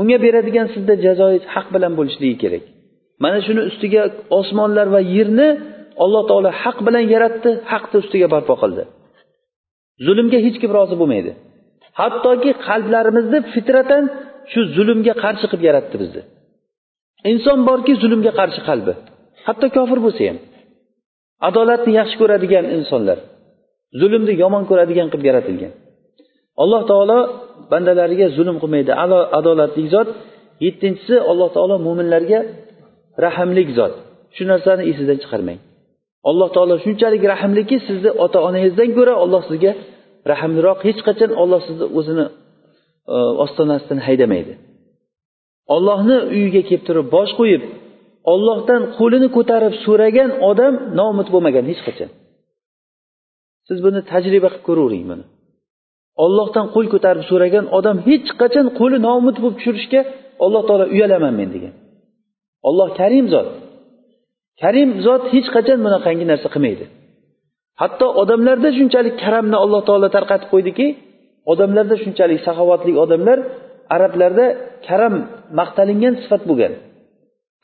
[0.00, 2.64] Unga beradigan sizda jazoingiz haq bilan bo'lishligi kerak.
[3.22, 4.02] Mana shuni ustiga
[4.38, 5.48] osmonlar va yerni
[6.04, 8.82] alloh taolo haq bilan yaratdi haqni ustiga barpo qildi.
[10.06, 11.32] Zulmga hech kim rozi bo'lmaydi.
[12.00, 14.04] Hattoki qalblarimizni fitratan
[14.52, 16.22] shu zulmga qarshi qilib yaratdi bizni.
[17.32, 18.92] Inson borki zulmga qarshi qalbi.
[19.46, 20.38] Hatto kofir bo'lsa ham.
[21.48, 23.18] Adolatni yaxshi ko'radigan insonlar
[24.00, 25.72] zulmni yomon ko'radigan qilib yaratilgan.
[26.62, 27.18] Alloh taolo
[27.72, 28.92] bandalariga zulm qilmaydi.
[29.38, 30.08] Adolatli zot
[30.64, 32.40] yettinchisi alloh taolo mo'minlarga
[33.24, 33.94] rahmlik zot.
[34.36, 35.58] Shu narsani esingizdan chiqarmang.
[36.30, 39.72] Alloh taolo shunchalik rahmliki sizni ota onangizdan ko'ra olloh sizga
[40.32, 42.26] rahmliroq hech qachon olloh sizni o'zini
[43.14, 44.52] e, ostonasidan haydamaydi.
[45.74, 47.62] Ollohni uyiga kelib turib bosh qo'yib
[48.32, 52.10] ollohdan qo'lini ko'tarib so'ragan odam noumid bo'lmagan hech qachon.
[53.68, 55.24] Siz buni tajriba qilib ko'ravering buni.
[56.24, 60.00] Ollohdan qo'l ko'tarib so'ragan odam hech qachon qo'li noumid bo'lib tushirishga
[60.44, 61.74] alloh taolo uyalaman men degan.
[62.68, 63.48] Olloh karim zot.
[64.62, 66.84] Karim zot hech qachon bunaqangi narsa qilmaydi.
[67.80, 70.86] Hatto odamlarda shunchalik karamni alloh taolo tarqatib qo'ydiki
[71.52, 73.38] odamlarda shunchalik saxovatli odamlar
[73.94, 74.46] arablarda
[74.86, 75.14] karam
[75.58, 76.72] maqtalingan sifat bo'lgan.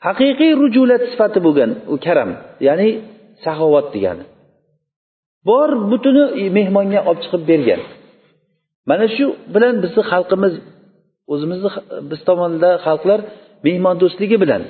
[0.07, 2.29] Haqiqiy rujulat sifati bo'lgan u karam
[2.67, 2.89] ya'ni
[3.45, 4.23] saxovat degani.
[5.49, 6.23] Bor butuni
[6.57, 7.81] mehmonga olib chiqib bergan.
[8.89, 10.53] Mana shu bilan bizni xalqimiz
[11.33, 11.69] o'zimizni
[12.09, 13.19] biz tomonda xalqlar
[13.67, 14.63] mehmondo'stligi bilan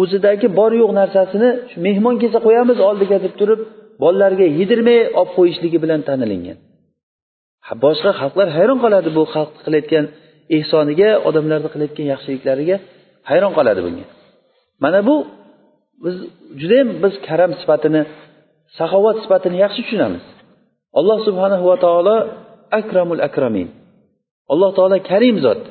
[0.00, 3.60] o'zidagi bor yo'q narsasini shu mehmon kelsa qo'yamiz oldiga deb turib
[4.02, 6.58] bolalarga yedirmay olib qo'yishligi bilan tanilingan.
[7.84, 10.04] Boshqa xalqlar hayron qoladi bu xalq qilayotgan
[10.56, 12.76] ehsoniga odamlarni qilayotgan yaxshiliklariga
[13.30, 14.06] hayron qoladi bunga.
[14.82, 15.16] Mana bu
[16.04, 16.16] biz
[16.60, 18.02] judayam biz karam sifatini
[18.78, 20.24] saxovat sifatini yaxshi tushunamiz.
[20.98, 22.16] Alloh subhanahu va taolo
[22.80, 23.68] akramul akramin.
[24.52, 25.62] Alloh taolo karim zot.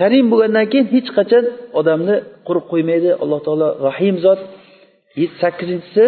[0.00, 1.44] Karim bo'lgandan keyin hech qachon
[1.80, 3.10] odamni qurib qo'ymaydi.
[3.22, 4.40] Alloh taolo rahim zot.
[5.42, 6.04] Sakkizinchisi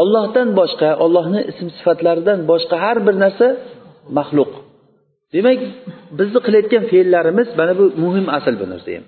[0.00, 3.46] ollohdan boshqa ollohni ism sifatlaridan boshqa har bir narsa
[4.18, 4.52] maxluq.
[5.34, 5.60] Demak
[6.18, 8.90] bizni qilayotgan fe'llarimiz mana bu muhim asl bu narsa.
[8.96, 9.04] Ham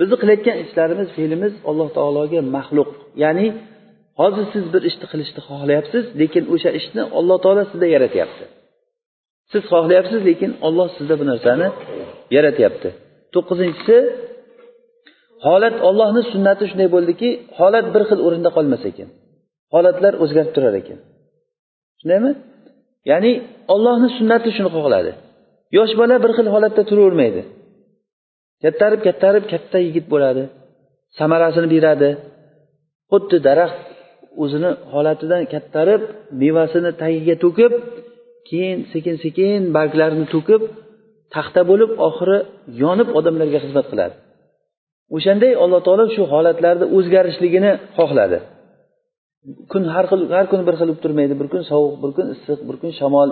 [0.00, 2.90] bizni qilayotgan ishlarimiz fe'limiz alloh taologa maxluq.
[3.22, 3.46] Ya'ni
[4.20, 8.44] hozir siz bir ishni qilishni xohlayapsiz lekin o'sha ishni alloh taolo sizda yaratyapti.
[9.52, 11.66] Siz xohlayapsiz lekin olloh sizda bu narsani
[12.36, 12.88] yaratyapti.
[13.34, 13.96] To'qqizinchisi
[15.46, 19.08] holat ollohni sunnati shunday bo'ldiki holat bir xil o'rinda qolmas ekan.
[19.72, 20.98] Holatlar o'zgarib turar ekan.
[22.00, 22.30] Shundaymi
[23.10, 23.32] ya'ni
[23.74, 25.12] ollohni sunnati shuni xohladi
[25.76, 27.42] yosh bola bir xil holatda turavermaydi.
[28.62, 30.42] Kattarib kattarib katta yigit bo'ladi.
[31.18, 32.10] Samarasini beradi.
[33.10, 33.80] Xuddi daraxt
[34.42, 36.02] o'zini holatidan kattarib
[36.42, 37.72] mevasini tagiga to'kib
[38.48, 40.62] keyin sekin sekin barglarini to'kib
[41.34, 42.38] taxta bo'lib oxiri
[42.82, 44.14] yonib odamlarga xizmat qiladi.
[45.16, 48.38] O'shanday alloh taolo shu holatlarni o'zgarishligini xohladi.
[49.72, 51.34] Kun har xil har kuni bir xil bo'lib turmaydi.
[51.40, 53.28] Bir kun sovuq bir kun issiq bir kun shamol.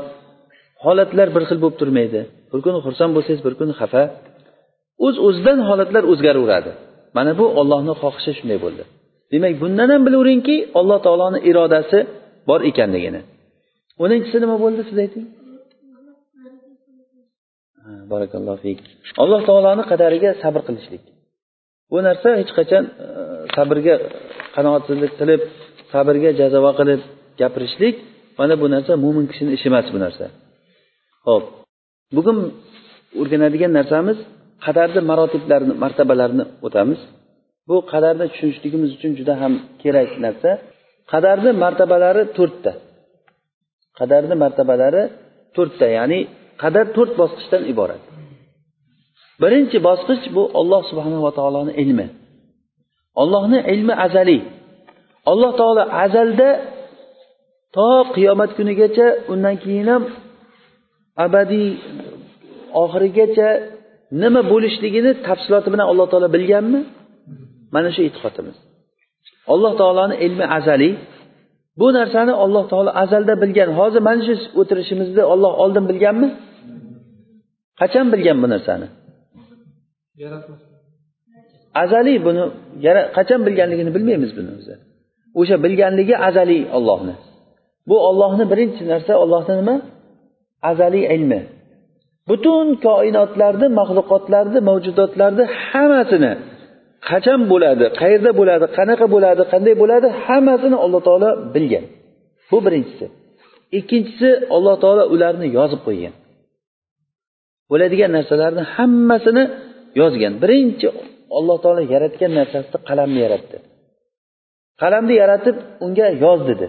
[0.85, 2.21] Holatlar bir xil bo'lib turmaydi.
[2.53, 4.03] Bir kuni xursand bo'lsangiz bir kuni xafa.
[5.07, 6.73] O'z uz o'zidan holatlar o'zgaraveradi.
[7.17, 8.83] Mana bu ollohni xohishi shunday bo'ldi.
[9.33, 11.99] Demak bundan ham bilaveringki alloh taoloni irodasi
[12.49, 13.21] bor ekanligini.
[14.03, 15.27] O'ninchisi nima bo'ldi siz ayting?
[18.13, 18.79] Barakallohu fik.
[19.23, 21.03] Alloh taoloni qadariga sabr qilishlik.
[21.93, 23.09] Bu narsa hech qachon e,
[23.57, 23.95] sabrga
[24.55, 25.41] qanoatsizlik qilib
[25.93, 27.01] sabrga jazava qilib
[27.41, 27.95] gapirishlik
[28.39, 30.25] mana bu narsa mo'min kishini ishi emas bu narsa.
[31.27, 31.45] Ho'p
[32.17, 32.39] bugun
[33.21, 34.19] o'rganadigan narsamiz
[34.67, 37.01] qadarni marotiblarini martabalarini o'tamiz.
[37.69, 40.51] Bu qadarni tushunishligimiz uchun juda ham kerak narsa.
[41.13, 42.73] Qadarni martabalari to'rtta.
[43.99, 45.03] Qadarni martabalari
[45.57, 46.19] to'rtta ya'ni
[46.63, 48.03] qadar to'rt bosqichdan iborat.
[49.43, 52.07] Birinchi bosqich bu olloh subhanava taoloni ilmi.
[53.21, 54.43] Ollohni ilmi azaliy.
[55.31, 56.49] Alloh taolo azalda
[57.77, 60.03] to qiyomat kunigacha undan keyin ham
[61.25, 61.69] abadiy
[62.83, 63.49] oxirigacha
[64.23, 66.81] nima bo'lishligini tafsiloti bilan alloh taolo bilganmi?
[67.75, 68.57] Mana shu e'tiqodimiz.
[69.53, 70.93] Alloh taoloni ilmi azaliy.
[71.81, 73.69] Bu narsani alloh taolo azalda bilgan.
[73.79, 76.29] Hozir mana shu o'tirishimizni olloh oldin bilganmi?
[77.81, 78.87] Qachon bilgan bu narsani?
[81.83, 82.43] Azaliy buni
[83.17, 84.75] qachon bilganligini bilmaymiz buni o'zi.
[85.41, 87.15] O'sha bilganligi azaliy ollohni
[87.89, 89.77] bu ollohni birinchi narsa ollohni nima?
[90.71, 91.41] Azaliy ilmi.
[92.29, 96.33] Butun koinotlarni maxluqotlarni mavjudotlarni hammasini
[97.09, 101.85] qachon bo'ladi qayerda bo'ladi qanaqa bo'ladi qanday bo'ladi hammasini alloh taolo bilgan.
[102.51, 103.07] Bu birinchisi.
[103.79, 106.15] Ikkinchisi alloh taolo ularni yozib qo'ygan.
[107.71, 109.45] Bo'ladigan narsalarni hammasini
[110.01, 110.33] yozgan.
[110.43, 110.89] Birinchi
[111.39, 113.57] alloh taolo yaratgan narsasida qalamni yaratdi.
[114.83, 116.67] Qalamni yaratib unga yoz dedi.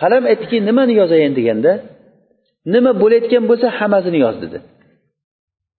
[0.00, 1.72] Qalam aytdiki nimani yozayin deganda
[2.74, 4.58] nima bo'layotgan bo'lsa hammasini yoz dedi.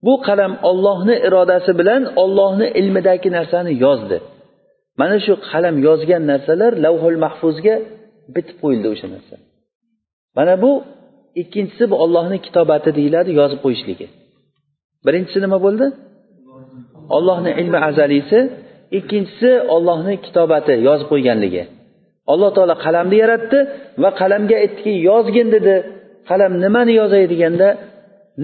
[0.06, 4.18] Bu qalam ollohni irodasi bilan ollohni ilmidagi narsani yozdi.
[5.02, 7.76] Mana shu qalam yozgan narsalar lavhul mahfuzga
[8.36, 9.36] bitib qo'yildi o'sha narsa.
[10.38, 10.72] Mana bu
[11.42, 14.08] ikkinchisi bu ollohni kitobati deyiladi yozib qo'yishligi.
[15.06, 15.86] Birinchisi nima bo'ldi?
[17.18, 18.40] Ollohni ilmi azaliysi
[18.98, 21.64] ikkinchisi ollohni kitobati yozib qo'yganligi.
[22.32, 23.60] Alloh taolo qalamni yaratdi
[24.04, 25.76] va qalamga aytdiki yozgin dedi.
[26.30, 27.68] Qalam nimani yozay deganda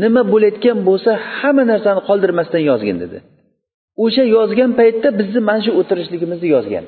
[0.03, 3.17] nima bo'layotgan bo'lsa hamma narsani qoldirmasdan yozgin dedi.
[4.03, 6.85] O'sha yozgan paytda bizni mana shu o'tirishligimizni yozgan.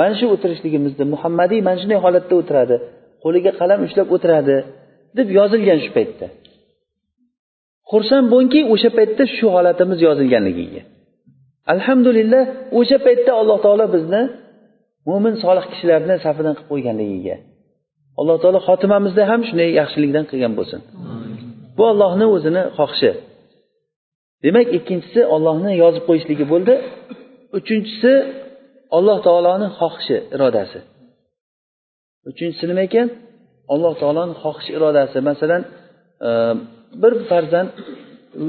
[0.00, 2.76] Mana shu o'tirishligimizni muhammadiy mana shunday holatda o'tiradi.
[3.24, 4.56] Qo'liga qalam ushlab o'tiradi
[5.18, 6.26] deb yozilgan shu paytda.
[7.90, 10.82] Xursand bo'lingki o'sha paytda shu holatimiz yozilganligiga.
[11.74, 12.42] Alhamdulillah
[12.78, 14.22] o'sha paytda alloh taolo bizni
[15.08, 17.36] mo'min solih kishilarni safidan qilib qo'yganligiga.
[18.20, 20.80] Alloh taolo xotimamizda ham shunday yaxshilikdan qilgan bo'lsin.
[21.76, 23.12] Bu ollohni o'zini xohishi.
[24.44, 26.74] Demak ikkinchisi ollohni yozib qo'yishligi bo'ldi.
[27.58, 28.12] Uchinchisi
[28.96, 30.78] alloh taoloni xohishi irodasi.
[32.30, 33.08] Uchinchisi nima ekan?
[33.74, 35.16] Alloh taoloni xohish irodasi.
[35.30, 35.62] Masalan
[36.28, 36.56] ehm,
[37.02, 37.68] bir farzand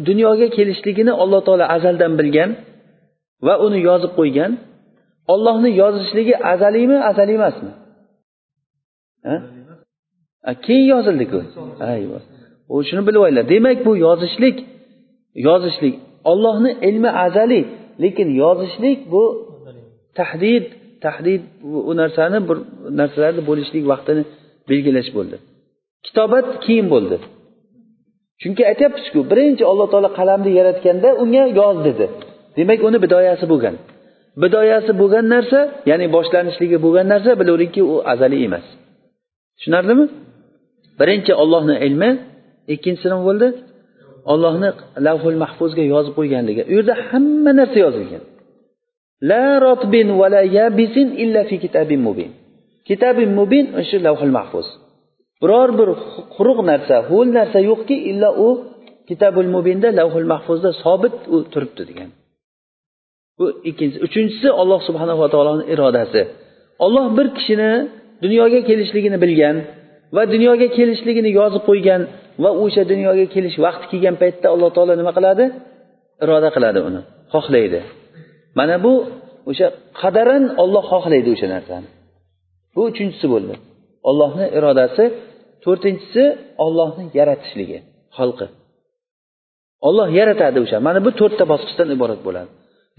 [0.09, 2.51] dunyoga kelishligini alloh taolo azaldan bilgan
[3.45, 4.51] va uni yozib qo'ygan
[5.33, 7.71] ollohni yozishligi azaliymi azaliy emasmi?
[10.65, 11.39] Keyin yozildiku
[11.93, 12.17] ayvo
[12.73, 13.45] u shuni bilib olinglar.
[13.53, 14.57] Demak bu yozishlik
[15.47, 15.95] yozishlik
[16.31, 17.63] ollohni ilmi azaliy
[18.03, 19.23] lekin yozishlik bu
[20.19, 20.65] tahdid
[21.05, 21.41] tahdid
[21.89, 22.57] u narsani bir
[22.99, 24.23] narsalarni bo'lishlik vaqtini
[24.69, 25.35] belgilash bo'ldi.
[26.05, 27.15] Kitobat keyin bo'ldi.
[28.41, 32.05] Chunki aytyapmizku birinchi alloh taolo qalamni yaratganda unga yoz dedi.
[32.57, 33.75] Demak uni bidoyasi bo'lgan.
[34.43, 38.65] Bidoyasi bo'lgan narsa ya'ni boshlanishligi bo'lgan narsa bilavering u azaliy emas.
[39.57, 40.05] Tushunarlimi?
[40.99, 42.09] Birinchi ollohni ilmi
[42.73, 43.47] ikkinchisi nima bo'ldi.
[44.33, 44.69] Ollohni
[45.07, 46.61] lavhul mahfuzga yozib qo'yganligi.
[46.71, 48.23] U yerda hamma narsa yozilgan.
[49.29, 52.29] La rotbin va la yabisin illa fi kitabin mubin.
[52.89, 54.67] Kitabin mubin shu lavhul mahfuz.
[55.41, 55.89] Biror bir
[56.35, 58.49] quruq narsa ho'l narsa yo'qki illo u
[59.09, 62.09] kitabul mubinda lavhul mahfuzda sobit u turibdi degan.
[63.39, 63.99] Bu ikkinchisi.
[64.07, 66.21] Uchinchisi alloh subhanava taoloni irodasi.
[66.85, 67.71] Olloh bir kishini
[68.23, 69.55] dunyoga kelishligini bilgan
[70.15, 72.01] va dunyoga kelishligini yozib qo'ygan
[72.43, 75.45] va o'sha dunyoga kelish vaqti kelgan paytda alloh taolo nima qiladi?
[76.23, 77.01] Iroda qiladi uni.
[77.33, 77.79] Xohlaydi.
[78.59, 78.93] Mana bu
[79.49, 79.67] o'sha
[80.01, 81.87] qadaran olloh xohlaydi o'sha narsani.
[82.75, 83.53] Bu uchinchisi bo'ldi.
[84.09, 85.03] Ollohni irodasi
[85.65, 86.23] to'rtinchisi
[86.65, 87.79] ollohni yaratishligi
[88.17, 88.47] xalqi.
[89.87, 90.77] Olloh yaratadi o'sha.
[90.87, 92.49] Mana bu to'rtta bosqichdan iborat bo'ladi.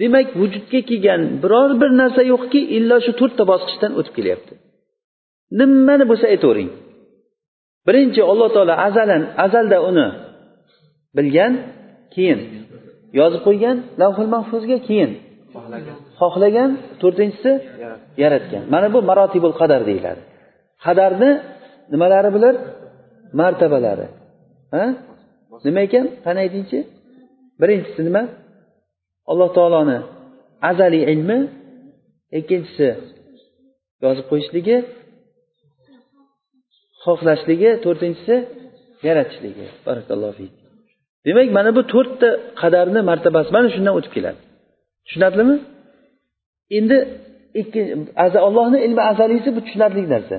[0.01, 4.55] Demak vujudga kelgan biror bir narsa yo'qki illo shu to'rtta bosqichdan o'tib kelyapti.
[5.59, 6.71] Nimani bo'lsa aytavering.
[7.87, 10.07] Birinchi alloh taolo azalan azalda uni
[11.17, 11.53] bilgan
[12.15, 12.41] keyin
[13.21, 15.11] yozib qo'ygan lavhul mahfuzga keyin
[16.21, 16.71] xohlagan.
[17.03, 17.51] to'rtinchisi
[18.23, 18.63] yaratgan.
[18.75, 20.23] mana bu marotibul qadar deyiladi.
[20.85, 21.31] Qadarni
[21.93, 22.55] nimalari bular?
[23.41, 24.07] Martabalari.
[24.75, 24.85] Ha?
[25.67, 26.07] Nima ekan?
[26.25, 26.79] Qani aytingchi?
[27.61, 28.23] Birinchisi nima?
[29.31, 29.99] Alloh taoloni
[30.71, 31.39] azaliy ilmi
[32.39, 32.89] ikkinchisi
[34.05, 34.77] yozib qo'yishligi
[37.05, 38.35] xohlashligi to'rtinchisi
[39.07, 40.53] yaratishligi barakallohu fik.
[41.27, 42.29] Demak mana bu to'rtta
[42.61, 44.41] qadarni martabasi mana shundan o'tib keladi.
[45.07, 45.57] Tushunarlimi?
[46.79, 46.97] Endi
[47.61, 50.39] ikkinchi allohni ilmi azaliysi bu tushunarli narsa.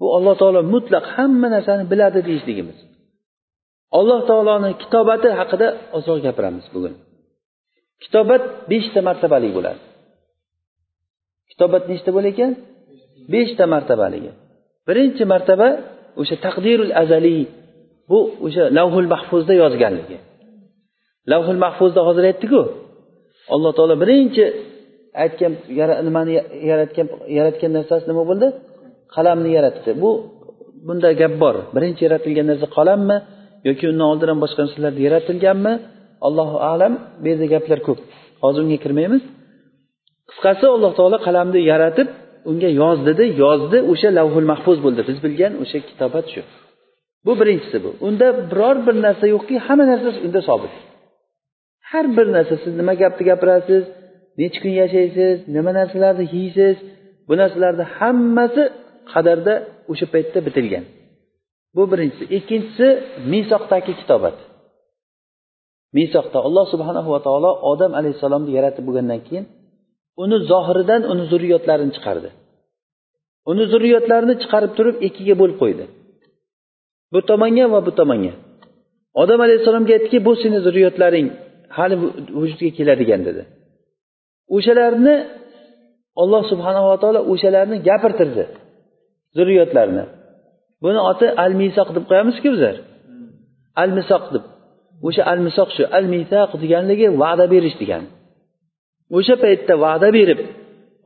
[0.00, 2.78] Bu alloh taolo mutlaq hamma narsani biladi deyishligimiz.
[3.98, 6.94] Alloh taoloni kitobati haqida ozroq gapiramiz bugun.
[8.02, 9.82] Kitobat beshta martabali bo'ladi.
[11.50, 12.52] Kitobat nechta bo'lar ekan?
[13.32, 14.30] Beshta martabaligi
[14.88, 15.68] birinchi martaba
[16.20, 17.42] o'sha taqdirul azaliy
[18.10, 20.16] bu o'sha lavhul mahfuzda yozganligi.
[21.32, 22.60] Lavhul mahfuzda hozir aytdiku
[23.54, 24.44] alloh taolo birinchi
[25.24, 25.52] aytgan
[26.06, 26.32] nimani
[26.70, 27.06] yaratgan
[27.38, 28.48] yaratgan narsasi nima bo'ldi?
[29.14, 29.90] Qalamni yaratdi.
[30.02, 30.10] Bu
[30.86, 31.54] bunda gap bor.
[31.76, 33.16] Birinchi yaratilgan narsa qalammi
[33.68, 35.74] yoki undan oldin ham boshqa narsalar yaratilganmi?
[36.26, 36.92] Allohu alam
[37.22, 37.98] bu yerda gaplar ko'p.
[38.42, 39.22] Hozir unga kirmaymiz.
[40.30, 42.08] Qisqasi alloh taolo qalamni yaratib
[42.50, 45.00] unga yoz dedi yozdi o'sha lavhul mahfuz bo'ldi.
[45.08, 46.42] Biz bilgan o'sha kitobat shu.
[47.26, 47.90] Bu birinchisi bu.
[48.06, 50.74] Unda biror bir narsa yo'qki hamma narsa unda sobit.
[51.90, 53.84] Har bir narsa siz nima gapni gapirasiz
[54.40, 56.76] necha kun yashaysiz nima narsalarni yeysiz
[57.28, 58.62] bu narsalarni hammasi
[59.12, 59.54] qadarda
[59.92, 60.84] o'sha paytda bitilgan.
[61.76, 62.24] Bu birinchisi.
[62.38, 62.86] Ikkinchisi
[63.32, 64.36] misoqdagi kitobat.
[65.96, 69.44] Misoqda alloh subhanahu va taolo odam alayhissalomni yaratib bo'lgandan keyin
[70.22, 72.28] uni zohiridan uni zurriyotlarini chiqardi.
[73.50, 75.84] Uni zurriyotlarini chiqarib turib ikkiga bo'lib qo'ydi.
[77.12, 78.32] Bu tomonga va bu tomonga.
[79.22, 81.28] Odam alayhissalomga aytdiki bu seni zurriyotlaring
[81.76, 81.94] hali
[82.40, 83.42] vujudga keladigan dedi.
[84.56, 85.14] O'shalarni
[86.22, 88.44] olloh subhanava taolo o'shalarni gapirtirdi.
[89.36, 90.04] Zurriyotlarni
[90.82, 92.76] buni oti al misoq deb qo'yamizku bizlar.
[93.82, 94.44] Al misoq deb.
[95.06, 98.08] O'sha al misoq shu al misaq deganligi va'da berish degani
[99.16, 100.40] o'sha paytda va'da berib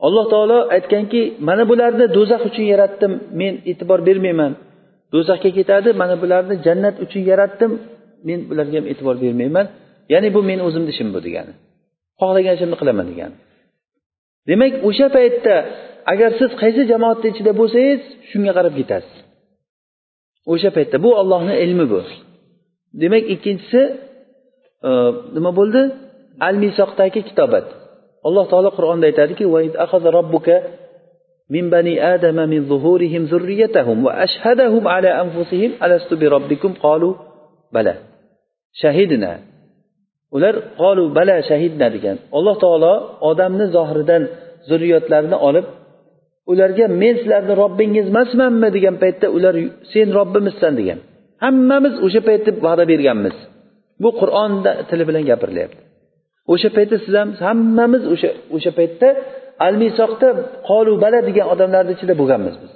[0.05, 4.51] alloh taolo aytganki mana bularni do'zax uchun yaratdim men e'tibor bermayman.
[5.13, 7.71] Do'zaxga ketadi mana bularni jannat uchun yaratdim
[8.27, 9.65] men bularga ham e'tibor bermayman.
[10.13, 11.53] Ya'ni bu meni o'zimni ishim bu degani.
[12.19, 13.35] Xohlagan ishimni qilaman degani
[14.48, 15.56] demak o'sha paytda
[16.12, 19.14] agar siz qaysi jamoatni ichida bo'lsangiz shunga qarab ketasiz
[20.52, 22.00] o'sha paytda bu ollohni ilmi bu
[23.02, 23.80] demak ikkinchisi
[24.88, 24.90] e,
[25.36, 25.82] nima bo'ldi
[26.48, 27.66] al misoqdagi kitobat
[28.26, 29.44] alloh taolo qur'onda aytadiki
[31.50, 37.14] من بني آدم من ظهورهم ذريتهم وأشهدهم على أنفسهم ألست بربكم قالوا
[37.74, 37.94] بلى
[38.72, 39.40] شهدنا
[40.35, 42.17] ular qolu bala shahidna degan.
[42.37, 42.93] Alloh taolo
[43.29, 44.23] odamni zohiridan
[44.69, 45.65] zurriyotlarini olib
[46.51, 49.55] ularga men sizlarni robbingiz emasmanmi degan paytda ular
[49.93, 50.99] sen robbimizsan degan.
[51.45, 53.35] Hammamiz o'sha paytda va'da berganmiz.
[54.03, 55.81] Bu qur'onda tili bilan gapirilyapti.
[56.53, 59.07] O'sha paytda siz ham hammamiz o'sha o'sha paytda
[59.65, 60.29] al misoqda
[60.69, 62.73] qolu bala degan odamlarni ichida bo'lganmiz biz.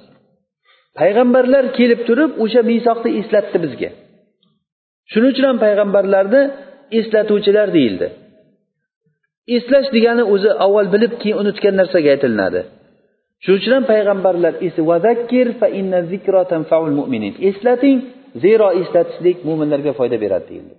[1.00, 3.90] Payg'ambarlar kelib turib o'sha misoqni eslatdi bizga.
[5.10, 6.42] Shuning uchun ham payg'ambarlarni
[6.98, 8.06] eslatuvchilar deyildi.
[9.56, 12.60] Eslash degani o'zi avval bilib keyin unutgan narsaga aytilinadi.
[13.44, 14.54] Shuning uchun ham payg'ambarlar
[17.48, 17.98] eslating
[18.44, 20.74] zero eslatishlik mo'minlarga foyda beradi deyildi.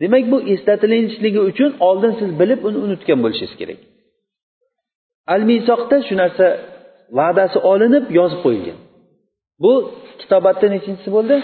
[0.00, 3.80] Demak bu eslatilishligi uchun oldin siz bilib uni unutgan bo'lishingiz kerak.
[5.34, 6.46] Al misoqda shu narsa
[7.18, 8.78] va'dasi olinib yozib qo'yilgan.
[9.64, 9.72] Bu
[10.20, 11.36] kitobatda nechinchisi bo'ldi?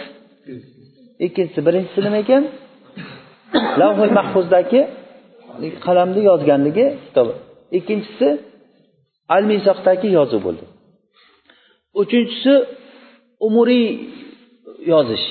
[1.27, 2.43] Ikkinchisi birinchisi nima ekan?
[3.81, 4.81] Lavhi mahfuzdagi
[5.87, 7.33] qalamni yozganligi kitobi.
[7.79, 8.29] Ikkinchisi
[9.35, 10.65] al misoqdagi yozuv bo'ldi.
[12.03, 12.55] Uchinchisi
[13.47, 13.87] umuriy
[14.93, 15.27] yozish.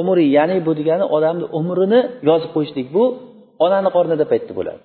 [0.00, 2.86] Umriy ya'ni bu degani odamni umrini yozib qo'yishlik.
[2.96, 3.04] Bu
[3.64, 4.80] onani qornida paytda bo'ladi.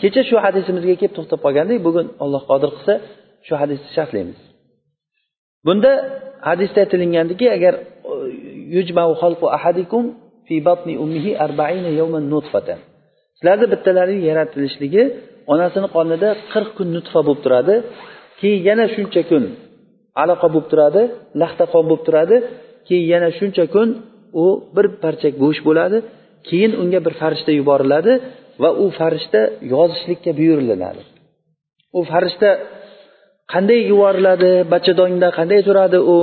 [0.00, 2.94] Kecha shu hadisimizga kelib to'xtab qolgandik bugun alloh qodir qilsa
[3.46, 4.38] shu hadisni sharhlaymiz.
[5.66, 5.92] Bunda
[6.48, 7.74] hadisda aytilingandiki agar
[8.76, 8.80] e,
[9.56, 10.04] ahadikum
[10.46, 12.78] fi batni ummihi arba'ina yawman nutfatan.
[13.36, 15.02] Sizlarni bittalaring yaratilishligi
[15.52, 17.74] onasini qonida qirq kun nutfa bo'lib turadi.
[18.40, 19.44] Keyin yana shuncha kun
[20.22, 21.02] aloqa bo'lib turadi
[21.40, 22.36] laxta qon bo'lib turadi.
[22.88, 23.88] Keyin yana shuncha kun
[24.44, 25.98] u bir parcha go'sht bo'ladi.
[26.48, 28.12] Keyin unga bir farishta yuboriladi
[28.62, 29.40] va u farishta
[29.74, 31.02] yozishlikka buyuriladi.
[31.98, 32.50] U farishta
[33.52, 36.16] qanday yuboriladi bachadonda qanday turadi u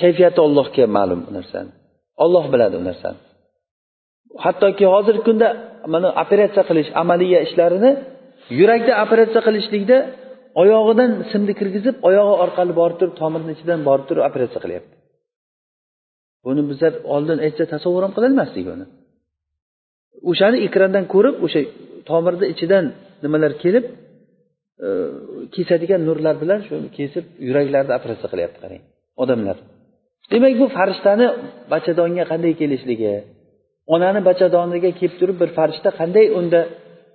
[0.00, 1.72] kayfiyati ollohga ma'lum narsani
[2.24, 3.18] olloh biladi u narsani.
[4.44, 5.48] Hattoki hozirgi kunda
[5.94, 7.90] mana operatsiya qilish amaliya ishlarini
[8.60, 9.96] yurakda operatsiya qilishlikda
[10.62, 14.94] oyog'idan simni kirgizib oyog'i orqali borib turib tomirni ichidan borib turib operatsiya qilyapti.
[16.44, 18.86] Buni bizlar oldin aytsa tasavvur ham qilolmasdik buni
[20.30, 21.60] o'shani ekrandan ko'rib o'sha
[22.10, 22.84] tomirni ichidan
[23.24, 23.84] nimalar kelib
[24.86, 24.88] e,
[25.54, 28.82] kesadigan nurlar bilan shuni kesib yuraklarni operatsiya qilyapti qarang
[29.22, 29.56] odamlar.
[30.30, 31.26] Demak bu farishtani
[31.72, 33.14] bachadonga qanday kelishligi
[33.94, 36.60] onani bachadoniga kelib turib bir farishta qanday unda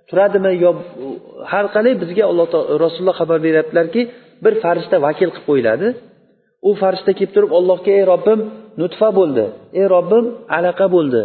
[0.08, 0.70] turadimi yo
[1.52, 2.46] har qalay bizga alloh
[2.84, 4.02] rasululloh xabar beryaptilarki
[4.44, 5.86] bir farishta vakil qilib qo'yiladi.
[6.68, 8.40] U farishta kelib turib allohga ey robbim
[8.80, 9.44] nutfa bo'ldi.
[9.80, 10.24] Ey robbim
[10.58, 11.22] alaqa bo'ldi.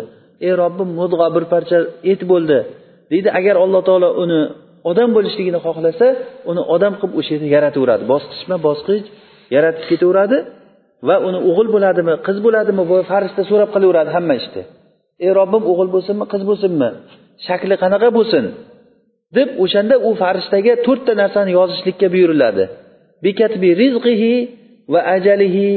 [0.47, 1.77] Ey robbim mudg'o bir parcha
[2.11, 2.59] et bo'ldi.
[3.11, 4.41] Deydi agar alloh taolo uni
[4.91, 6.07] odam bo'lishligini xohlasa
[6.51, 9.05] uni odam qilib o'sha yerda yarataveradi bosqichma bosqich
[9.55, 10.37] yaratib ketaveradi.
[11.07, 14.61] Va uni o'g'il bo'ladimi qiz bo'ladimi bu farishta so'rab qilaveradi hamma ishni.
[15.25, 16.89] Ey robbim o'g'il bo'lsinmi qiz bo'lsinmi?
[17.47, 18.45] Shakli qanaqa bo'lsin?
[19.37, 22.63] deb o'shanda u farishtaga to'rtta narsani yozishlikka buyuriladi.
[23.23, 24.33] Bikatbi rizqihi
[24.93, 25.67] va ajalihi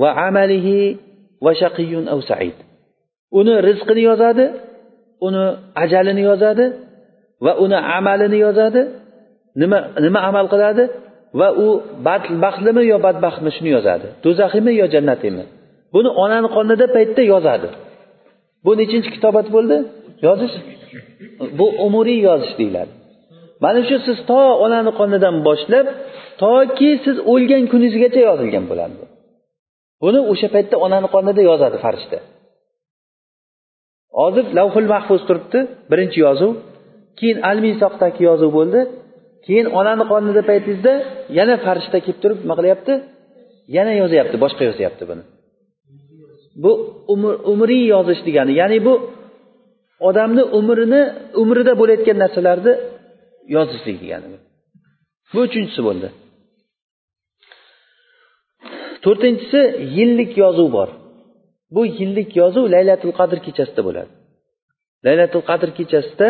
[0.00, 0.78] va amalihi
[1.44, 2.56] va shaqiyun aw said.
[3.38, 4.44] Uni rizqini yozadi
[5.26, 5.44] uni
[5.84, 6.66] ajalini yozadi
[7.44, 8.82] va uni amalini yozadi.
[9.60, 10.84] Nima nima amal qiladi?
[11.40, 11.66] Va u
[12.44, 14.06] baxtlimi yo badbaxtmi shuni yozadi?
[14.24, 15.44] Do'zaxiymi yo jannatiymi
[15.94, 17.68] buni onani qonida paytda yozadi.
[18.64, 19.76] Bu nechinchi kitobat bo'ldi?
[20.26, 20.54] Yozish.
[21.58, 22.92] Bu umuriy yozish deyiladi.
[23.64, 25.86] Mana shu siz to onani qonidan boshlab
[26.42, 28.94] toki siz o'lgan kuningizgacha yozilgan bo'ladi.
[30.02, 32.18] Buni o'sha paytda onani qonida yozadi farishta.
[34.20, 35.58] Hozir lavhul mahfuz turibdi
[35.90, 36.52] birinchi yozuv.
[37.18, 38.80] Keyin al misoqdagi yozuv bo'ldi.
[39.46, 40.92] Keyin onani qonida paytingizda
[41.38, 42.92] yana farishta kelib turib nima qilyapti?
[43.76, 45.22] Yana yozyapti boshqa yozyapti buni.
[46.62, 46.70] Bu
[47.14, 48.94] umr umriy yozish degani ya'ni bu
[50.08, 51.02] odamni umrini
[51.42, 52.72] umrida bo'layotgan narsalarni
[53.56, 54.38] yozishlik degani.
[55.32, 56.08] Bu uchinchisi bo'ldi.
[59.04, 59.60] To'rtinchisi
[59.96, 60.88] yillik yozuv bor.
[61.74, 64.10] Bu yillik yozuv laylatul qadr kechasida bo'ladi.
[65.06, 66.28] Laylatul qadr kechasida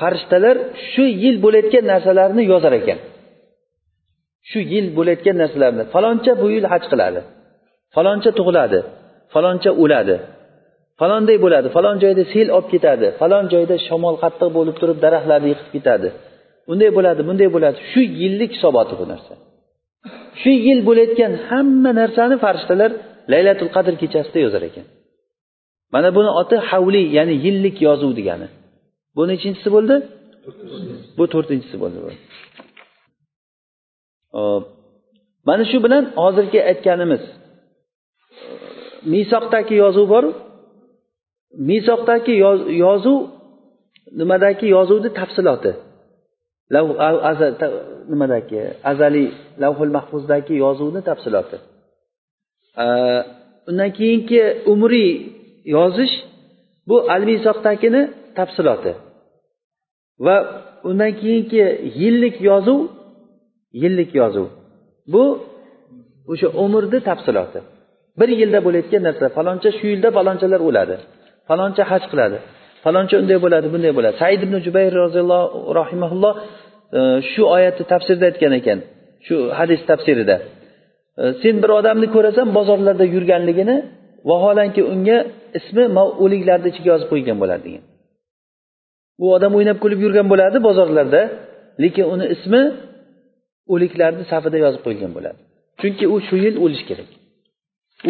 [0.00, 0.56] farishtalar
[0.90, 2.98] shu yil bo'layotgan narsalarni yozar ekan.
[4.50, 5.84] Shu yil bo'layotgan narsalarni.
[5.94, 7.20] Faloncha bu yil haj qiladi.
[7.94, 8.78] Faloncha tug'iladi.
[9.34, 10.16] Faloncha o'ladi.
[11.00, 11.68] Falonday bo'ladi.
[11.76, 13.06] Falon joyda sel olib ketadi.
[13.20, 16.08] Falon joyda shamol qattiq bo'lib turib daraxtlarni yiqib ketadi.
[16.72, 17.78] Unday bo'ladi bunday bo'ladi.
[17.90, 19.34] Shu yillik hisoboti bu narsa.
[20.40, 22.90] Shu yil bo'layotgan hamma narsani farishtalar
[23.32, 24.86] laylatul qadr kechasida yozar ekan.
[25.94, 28.46] Mana buni oti havli ya'ni yillik yozuv degani.
[29.16, 29.96] Bu nechinchisi bo'ldi?
[31.18, 32.16] Bu to'rtinchisi bo'ldi hop
[35.48, 37.22] mana shu bilan hozirgi aytganimiz.
[39.12, 40.24] Misoqdagi yozuv bor
[41.70, 42.34] misoqdagi
[42.84, 43.18] yozuv
[44.20, 45.72] nimadagi yozuvni tafsiloti?
[48.12, 48.60] Nimadagi?
[48.90, 49.28] Azaliy
[49.62, 51.56] lavhul mahfuzdagi yozuvni tafsiloti.
[53.68, 54.42] Undan keyingi
[54.72, 55.10] umriy
[55.76, 56.14] yozish
[56.88, 58.02] bu al misoqdagini
[58.38, 58.92] tafsiloti.
[60.26, 60.36] Va
[60.88, 61.64] undan keyingi
[62.00, 62.80] yillik yozuv
[63.82, 64.46] yillik yozuv.
[65.12, 65.24] Bu
[66.32, 67.60] o'sha umrni tafsiloti.
[68.20, 70.96] Bir yilda bo'layotgan narsa faloncha shu yilda falonchalar o'ladi.
[71.48, 72.38] Faloncha haj qiladi.
[72.84, 74.14] Faloncha unday bo'ladi bunday bo'ladi.
[74.22, 76.34] Said ibn jubayr roziyallohu rahimaulloh
[76.98, 78.78] e, shu oyatni tafsirida aytgan ekan
[79.26, 80.36] shu hadis tafsirida.
[81.20, 83.76] E, sen bir odamni ko'rasan bozorlarda yurganligini
[84.30, 85.18] vaholanki unga
[85.58, 85.84] ismi
[86.24, 87.84] o'liklarni ichiga yozib qo'ygan bo'ladi degan.
[89.20, 91.22] Bu odam o'ynab kulib yurgan bo'ladi bozorlarda
[91.82, 92.62] lekin uni ismi
[93.72, 95.38] o'liklarni safida yozib qo'yilgan bo'ladi.
[95.80, 97.08] Chunki u shu yil o'lishi kerak.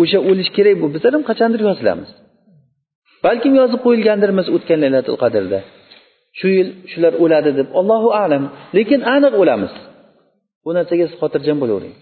[0.01, 0.87] O'sha o'lish kerak bu.
[0.95, 2.11] Bizlar ham qachondir yozilamiz.
[3.27, 5.59] Balkim yozib qo'yilgandirmiz o'tgan laylatul qadrda.
[6.39, 8.45] Shu yil shular o'ladi deb allohu alam.
[8.77, 9.73] Lekin aniq o'lamiz.
[10.65, 11.97] Bu narsaga siz xotirjam bo'lavering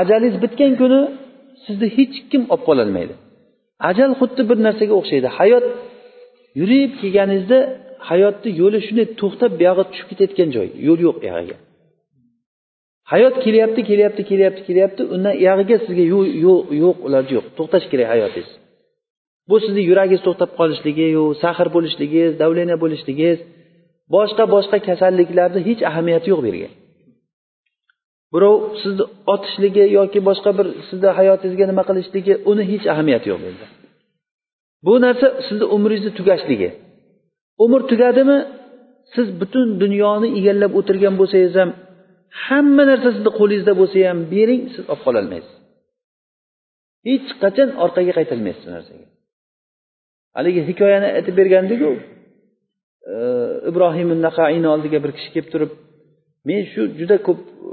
[0.00, 1.00] ajalingiz bitgan kuni
[1.64, 3.14] sizni hech kim olib qololmaydi.
[3.90, 5.28] Ajal xuddi bir narsaga o'xshaydi.
[5.38, 5.64] Hayot
[6.60, 7.58] yurib kelganingizda
[8.08, 11.56] hayotni yo'li shunday to'xtab buyog'i tushib ketayotgan joy yo'l yo'q u
[13.12, 16.26] hayot kelyapti kelyapti kelyapti kelyapti undan uyog'iga sizga yo'q
[16.82, 17.46] yo'q iloji yo'q.
[17.58, 18.50] To'xtash kerak hayotingiz.
[19.48, 23.38] Bu sizni yuragingiz to'xtab qolishligi yo sahr bo'lishligingiz давление bo'lishligingiz
[24.14, 26.70] boshqa boshqa kasalliklarni hech ahamiyati yo'q bu yerga
[28.34, 33.46] birov sizni otishligi yoki boshqa bir sizni hayotingizga nima qilishligi uni hech ahamiyati yo'q bu
[33.48, 33.66] yerda
[34.84, 36.70] bu narsa sizni umringizni tugashligi.
[37.64, 38.38] Umr tugadimi?
[39.14, 41.70] Siz butun dunyoni egallab o'tirgan bo'lsangiz ham
[42.44, 45.54] hamma narsa sizni qo'lingizda bo'lsa ham bering siz olib qololmaysiz.
[47.08, 49.06] Hech qachon orqaga qaytolmaysiz bu narsaga.
[50.36, 51.90] Haligi hikoyani aytib bergandiku
[53.12, 53.14] e,
[53.70, 55.72] ibrohim naqaini oldiga bir kishi kelib turib
[56.48, 57.70] men shu juda ko'p e,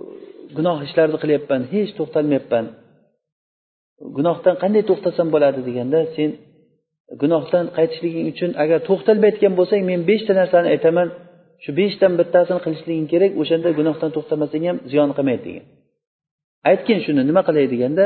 [0.58, 2.66] gunoh ishlarni qilyapman hech to'xtalmayapman.
[4.18, 5.60] Gunohdan qanday to'xtasam bo'ladi?
[5.68, 6.30] deganda sen
[7.22, 11.08] gunohdan qaytishliging uchun agar to'xtalmayotgan bo'lsang men beshta narsani aytaman.
[11.64, 15.66] Shu beshdan bittasini qilishliging kerak o'shanda gunohdan to'xtamasang ham ziyon qilmaydi degan.
[16.70, 18.06] Aytgin shuni nima qilay deganda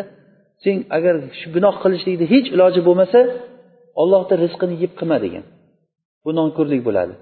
[0.63, 3.19] sen agar shu gunoh qilishlikni hech iloji bo'lmasa
[4.01, 5.43] ollohni rizqini yeb qilma degan.
[6.23, 7.13] Bu nonko'rlik bo'ladi.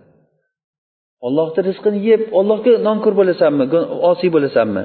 [1.27, 3.65] Ollohni rizqini yeb ollohga nonko'r bo'lasanmi
[4.11, 4.83] osiy bo'lasanmi?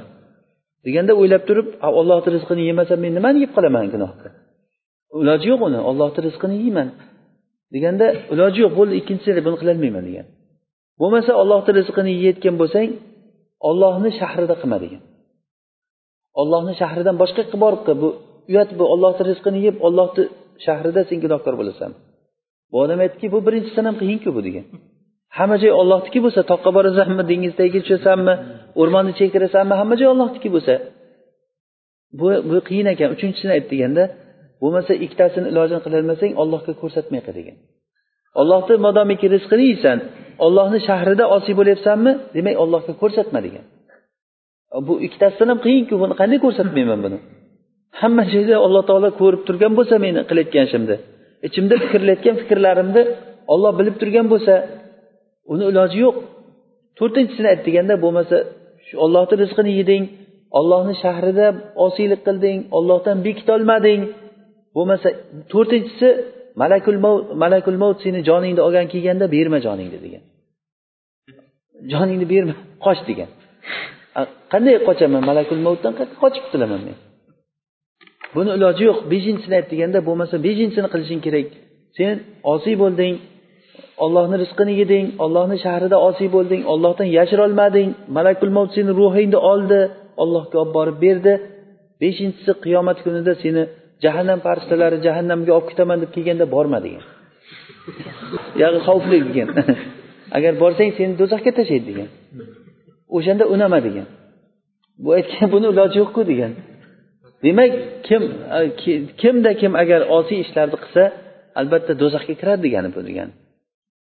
[0.87, 1.69] deganda o'ylab turib
[2.01, 4.31] ollohni rizqini yemasam men nimani yeb qolaman gunohni
[5.23, 5.81] iloji yo'q uni.
[5.91, 6.89] Ollohni rizqini yeyman.
[7.75, 10.27] Deganda iloji yo'q bo'ldi ikkinchisini buni qilolmayman degan.
[11.01, 12.91] Bo'lmasa ollohni rizqini yeyayotgan bo'lsang
[13.69, 15.03] ollohni shahrida qilma degan.
[16.41, 17.97] Ollohni shahridan boshqa yoqqa borib qil.
[18.03, 18.09] Bu
[18.51, 18.85] uyat bu.
[18.95, 20.23] Ollohni rizqini yeb ollohni
[20.67, 21.91] shahrida sen gunohkor bo'lasan.
[22.71, 24.67] Bu odam aytdiki bu birinchisidan ham qiyinku bu degan.
[25.39, 28.35] Hamma joy ollohniki bo'lsa toqqa borasanmi dengiz tagiga tushasanmi
[28.81, 30.75] o'rmonni chekirasanmi hamma joy ollohniki bo'lsa.
[32.19, 33.09] Bu bu qiyin ekan.
[33.15, 34.05] Uchinchisini ayt deganda
[34.63, 37.57] bo'lmasa ikkitasini ilojini qilolmasang ollohga ko'rsatmay qil degan
[38.41, 39.99] ollohni modomiki rizqini yeysan
[40.47, 43.65] ollohni shahrida osiy bo'lyapsanmi demak ollohga ko'rsatma degan.
[44.87, 47.19] Bu ikkitasidan ham qiyinku buni qanday ko'rsatmayman buni?
[48.01, 50.97] Hamma joyda alloh taolo ko'rib turgan bo'lsa meni qilayotgan ishimni
[51.47, 53.03] ichimda fikrlayotgan fikrlarimni
[53.53, 54.55] olloh bilib turgan bo'lsa
[55.53, 56.17] uni iloji yo'q.
[56.99, 58.37] To'rtinchisini ayt deganda bo'lmasa
[58.87, 60.05] shu ollohni rizqini yeding
[60.59, 61.47] ollohni shahrida
[61.87, 64.01] osiylik qilding ollohdan bekitolmading
[64.77, 65.09] bo'lmasa
[65.53, 66.09] to'rtinchisi
[66.63, 70.23] malakul mavt malakul mavt seni joningni olgan kelganda berma joningni degan.
[71.93, 72.55] Joningni berma
[72.85, 73.31] qoch degan.
[74.53, 75.23] Qanday qochaman?
[75.31, 76.97] Malakul mavtdan qochib qutulaman men.
[78.35, 78.99] Buni iloji yo'q.
[79.13, 81.49] Beshinchisini ayt deganda bo'lmasa beshinchisini qilishing kerak.
[81.97, 82.15] Sen
[82.53, 83.15] osiy bo'lding
[84.05, 87.89] ollohni rizqini yeding ollohni shahrida osiy bo'lding ollohdan yashirolmading.
[88.17, 89.81] Malakul mavt seni ruhingni oldi
[90.23, 91.33] ollohga olib borib berdi.
[92.03, 93.63] Beshinchisi qiyomat kunida seni
[94.05, 97.05] jahannam farishtalari jahannamga olib ketaman deb kelganda borma degan
[98.63, 99.49] yog'i xavfli degan.
[100.37, 102.09] Agar borsang seni do'zaxga tashlaydi degan.
[103.17, 104.07] O'shanda unama degan.
[105.03, 106.53] Bu aytgan buni iloji yo'qku degan.
[107.45, 107.71] Demak
[108.09, 108.23] kim
[109.21, 111.03] kimda kim agar osiy ishlarni qilsa
[111.61, 113.33] albatta do'zaxga kiradi degani bu degani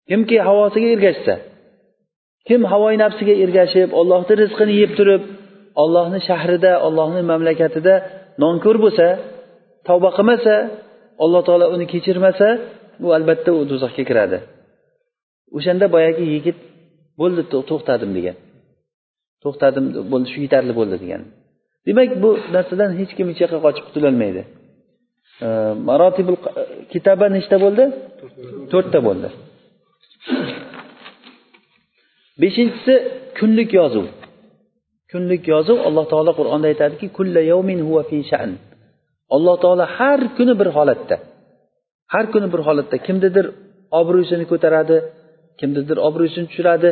[0.10, 1.36] kimki havosiga ergashsa
[2.48, 5.24] kim havoyi nafsiga ergashib ollohni rizqini yeb turib
[5.84, 7.94] ollohni shahrida ollohni mamlakatida
[8.44, 9.08] nonko'r bo'lsa
[9.88, 10.54] tavba qilmasa
[11.24, 12.48] alloh taolo uni kechirmasa
[13.06, 14.38] u albatta u do'zaxga kiradi.
[15.58, 16.58] O'shanda boyagi yigit
[17.20, 18.36] bo'ldi to'xtadim degan.
[19.44, 21.22] To'xtadim bo'ldi shu yetarli bo'ldi degan.
[21.88, 24.42] Demak bu narsadan hech kim hech yoqqa qochib qutulolmaydi.
[25.88, 26.38] Marotibul
[26.94, 27.84] kitaba nechta bo'ldi?
[28.72, 29.30] To'rtta bo'ldi.
[32.42, 32.94] Beshinchisi
[33.38, 34.06] kunlik yozuv.
[35.12, 38.52] Kunlik yozuv alloh taolo qur'onda aytadiki kulla yawmin huwa fi sha'n.
[39.36, 41.16] Alloh taolo har kuni bir holatda
[42.14, 43.46] har kuni bir holatda kimnidir
[44.00, 44.98] obro'sini ko'taradi
[45.60, 46.90] kimnidir obro'sini tushiradi.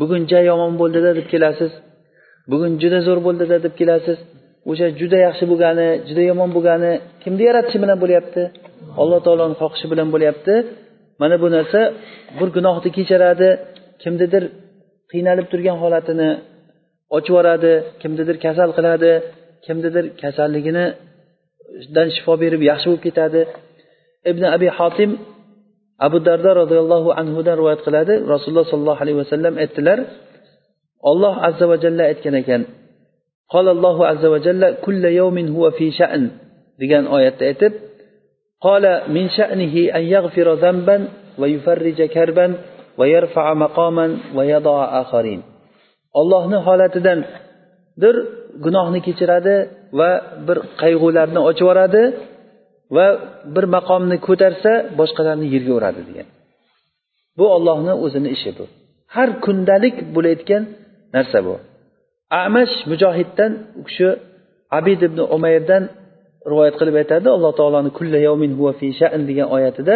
[0.00, 1.72] Bugun ja yomon bo'ldida deb kelasiz
[2.50, 4.18] bugun juda zo'r bo'ldida deb kelasiz.
[4.70, 6.92] O'sha juda yaxshi bo'lgani juda yomon bo'lgani
[7.22, 8.42] kimni yaratishi bilan bo'lyapti?
[9.02, 10.54] Alloh taoloni xohishi bilan bo'lyapti.
[11.20, 11.80] Mana bu narsa
[12.38, 13.48] bir gunohni kechiradi
[14.02, 14.42] kimnidir
[15.12, 16.30] qiynalib turgan holatini
[17.16, 17.72] ochib yuboradi
[18.02, 19.12] kimnidir kasal qiladi
[19.66, 20.04] kimnidir
[21.75, 23.41] kasalliginidan shifo berib yaxshi bo'lib ketadi
[24.31, 25.11] ibn abi hotim
[26.07, 29.99] abu dardo roziyallohu anhudan rivoyat qiladi rasululloh sollallohu alayhi vasallam aytdilar
[31.11, 32.61] olloh azza va jalla aytgan ekan
[33.53, 36.23] qolallohu azza va jalla kulla yawmin huwa fi sha'n
[36.81, 37.73] degan oyatda aytib
[38.67, 40.97] قال من شأنه أن يغفر ذنبا
[41.41, 42.47] ويفرج كربا
[42.99, 45.41] ويرفع مقاما ويضع آخرين
[46.19, 46.57] ollohni
[48.02, 48.14] dir
[48.64, 49.54] gunohni kechiradi
[49.98, 50.10] va
[50.46, 52.02] bir qayg'ularni ochib yuboradi
[52.96, 53.06] va
[53.54, 56.28] bir maqomni ko'tarsa boshqalarni yerga uradi degan.
[57.38, 58.64] Bu ollohni o'zini ishi bu.
[59.14, 60.62] Har kundalik bo'layotgan
[61.16, 61.54] narsa bu.
[62.44, 64.08] Amash mujohiddan u kishi
[64.78, 65.82] abid ibn umayrdan
[66.50, 69.94] rivoyat qilib aytadi alloh taoloni kulla yawmin huva fi sha'n degan oyatida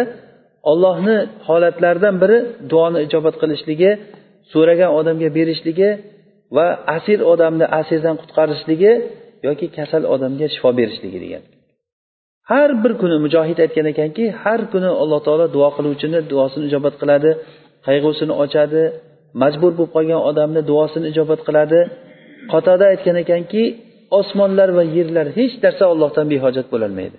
[0.71, 1.17] ollohni
[1.47, 2.37] holatlaridan biri
[2.71, 3.91] duoni ijobat qilishligi
[4.53, 5.89] so'ragan odamga berishligi
[6.55, 8.93] va asir odamni asirdan qutqarishligi
[9.47, 11.43] yoki kasal odamga shifo berishligi degan.
[12.51, 17.31] Har bir kuni mujohid aytgan ekanki har kuni alloh taolo duo qiluvchini duosini ijobat qiladi
[17.87, 18.83] qayg'usini ochadi
[19.41, 21.79] majbur bo'lib qolgan odamni duosini ijobat qiladi.
[22.51, 23.63] Qotada aytgan ekanki
[24.19, 27.17] osmonlar va yerlar hech narsa ollohdan behojat bo'lolmaydi.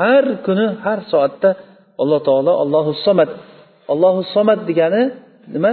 [0.00, 1.50] Har kuni har soatda
[2.02, 3.30] alloh taolo allohu somat
[3.92, 5.02] allohu somat degani
[5.54, 5.72] nima?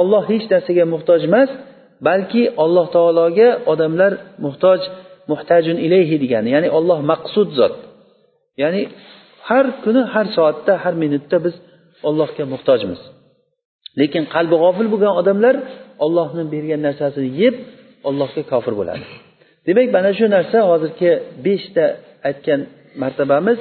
[0.00, 1.50] Olloh hech narsaga muhtoj emas
[2.08, 4.12] balki alloh taologa odamlar
[4.44, 4.80] muhtoj
[5.30, 7.74] muhtajun ilayhi degani ya'ni olloh maqsud zot.
[8.62, 8.82] Ya'ni
[9.48, 11.54] har kuni har soatda har minutda biz
[12.08, 13.00] ollohga muhtojmiz.
[14.00, 15.54] Lekin qalbi g'ofil bo'lgan odamlar
[16.04, 17.54] ollohni bergan narsasini yeb
[18.08, 19.04] ollohga kofir bo'ladi.
[19.66, 21.10] Demak mana shu narsa hozirgi
[21.46, 21.84] beshta
[22.28, 22.60] aytgan
[23.02, 23.58] martabamiz.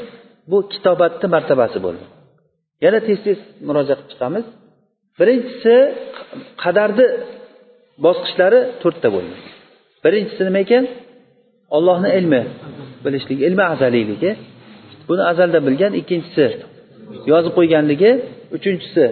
[0.52, 2.04] Bu kitobatni martabasi bo'ldi.
[2.86, 4.46] Yana tez tez murojaat qilib chiqamiz.
[5.20, 5.76] Birinchisi
[6.64, 7.08] qadarni
[8.06, 9.40] bosqichlari to'rtta bo'lgan
[10.04, 10.84] birinchisi nima ekan?
[11.78, 12.42] Ollohni ilmi
[13.06, 14.32] bilishlik ilmi azaliyligi.
[15.10, 16.46] Buni azalda bilgan ikkinchisi
[17.32, 18.12] yozib qo'yganligi
[18.56, 19.04] uchinchisi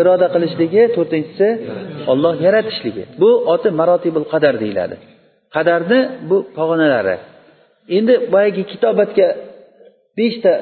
[0.00, 1.48] iroda qilishligi to'rtinchisi
[2.12, 4.96] olloh yaratishligi bu oti marotibul qadar deyiladi.
[5.56, 7.16] Qadarni bu pog'onalari.
[7.96, 9.28] Endi boyagi kitobatga
[10.18, 10.52] beshta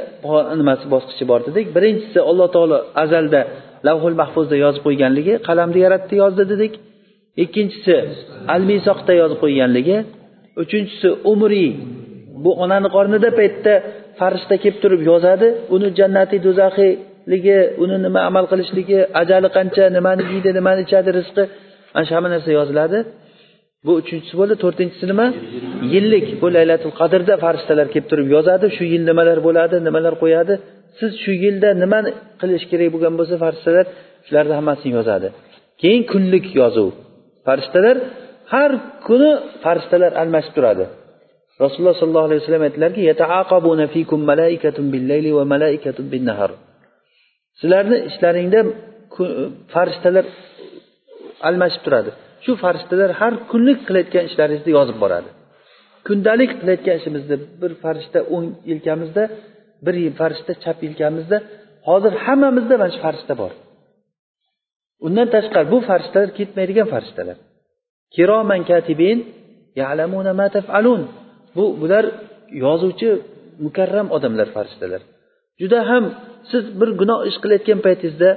[0.60, 1.66] nimasi bosqichi bor dedik.
[1.76, 3.40] Birinchisi alloh taolo azalda
[3.88, 6.72] lavhul mahfuzda yozib qo'yganligi qalamni yaratdi yozdi dedik.
[7.44, 7.96] Ikkinchisi
[8.54, 9.96] al misoqda yozib qo'yganligi.
[10.62, 11.70] Uchinchisi umriy
[12.44, 13.72] bu onani qornida paytda
[14.18, 15.48] farishta kelib turib yozadi.
[15.74, 21.44] Uni jannati do'zaxiyligi uni nima amal qilishligi ajali qancha nimani yeydi nimani ichadi rizqi
[21.94, 22.98] mana shu hamma narsa yoziladi.
[23.86, 24.54] Bu uchinchisi bo'ldi.
[24.64, 25.26] To'rtinchisi nima?
[25.94, 26.26] Yillik.
[26.42, 28.66] Bu laylatul qadrda farishtalar kelib turib yozadi.
[28.76, 30.54] Shu yil nimalar bo'ladi nimalar qo'yadi?
[30.98, 33.86] Siz shu yilda nimani qilish kerak bo'lgan bo'lsa farishtalar
[34.26, 35.28] shularni hammasini yozadi.
[35.82, 36.88] Keyin kunlik yozuv.
[37.46, 37.96] Farishtalar
[38.52, 38.70] har
[39.06, 39.30] kuni
[39.64, 40.84] farishtalar almashib turadi.
[41.62, 43.00] Rasululloh sollallohu alayhi vasallam aytdilarki
[47.60, 48.60] sizlarni ishlaringda
[49.74, 50.24] farishtalar
[51.48, 52.10] almashib turadi.
[52.44, 55.28] Shu farishtalar har kunlik qilayotgan ishlaringizni yozib boradi.
[56.06, 59.22] Kundalik qilayotgan ishimizni bir farishta o'ng yelkamizda
[59.84, 61.36] bir farishta chap yelkamizda
[61.88, 63.52] hozir hammamizda mana shu farishta bor.
[65.06, 67.36] Undan tashqari bu farishtalar ketmaydigan farishtalar.
[68.14, 69.18] Kiroman katibin
[69.80, 71.02] ya'lamuna ma taf'alun.
[71.56, 72.04] Bu bular
[72.64, 73.08] yozuvchi
[73.64, 75.02] mukarram odamlar farishtalar.
[75.60, 76.04] Juda ham
[76.50, 78.30] siz bir gunoh ish qilayotgan paytingizda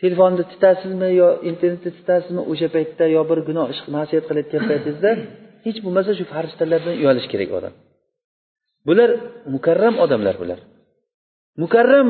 [0.00, 5.10] telefonni titasizmi yo internetni titasizmi o'sha paytda yo bir gunoh ish masiyat qilayotgan paytingizda
[5.66, 7.74] hech bo'lmasa shu farishtalardan uyalish kerak odam.
[8.88, 9.10] Bular
[9.54, 10.58] mukarram odamlar bular.
[11.62, 12.08] Mukarram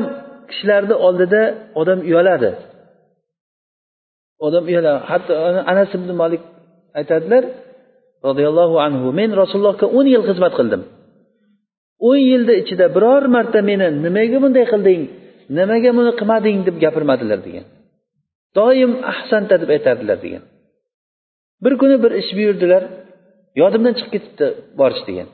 [0.49, 1.41] kishilarni oldida
[1.81, 2.51] odam uyaladi.
[4.45, 4.99] Odam uyaladi.
[5.09, 5.33] Hatto
[5.71, 6.41] anas ibn malik
[6.99, 7.43] aytadilar
[8.27, 10.81] roziyallohu anhu men rasulullohga o'n yil xizmat qildim.
[12.09, 15.01] O'n yilni ichida biror marta meni nimaga bunday qilding?
[15.57, 16.57] Nimaga buni qilmading?
[16.67, 17.65] deb gapirmadilar degan.
[18.57, 20.43] Doim ahsanta deb aytardilar degan.
[21.63, 22.83] Bir kuni bir ish buyurdilar
[23.61, 24.47] yodimdan chiqib ketibdi
[24.79, 25.27] borish degan.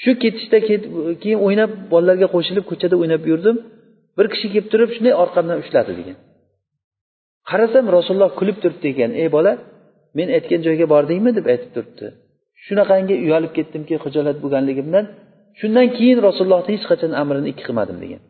[0.00, 0.58] Shu ketishda
[1.22, 3.56] keyin o'ynab bolalarga qo'shilib ko'chada o'ynab yurdim.
[4.18, 6.16] Bir kishi kelib turib shunday orqamdan ushladi degan.
[7.50, 9.52] Qarasam rasululloh kulib turibdi ekan ey bola
[10.18, 11.30] men aytgan joyga bordingmi?
[11.38, 12.06] deb aytib turibdi.
[12.64, 15.04] Shunaqangi uyalib ketdimki hijolat bo'lganligimdan
[15.60, 18.22] shundan keyin rasulullohni hech qachon amrini ikki qilmadim degan.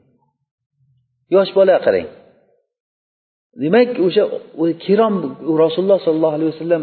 [1.34, 2.08] Yosh bola qarang.
[3.62, 4.24] Demak o'sha
[4.84, 5.14] kirom
[5.64, 6.82] rasululloh sollallohu alayhi vasallam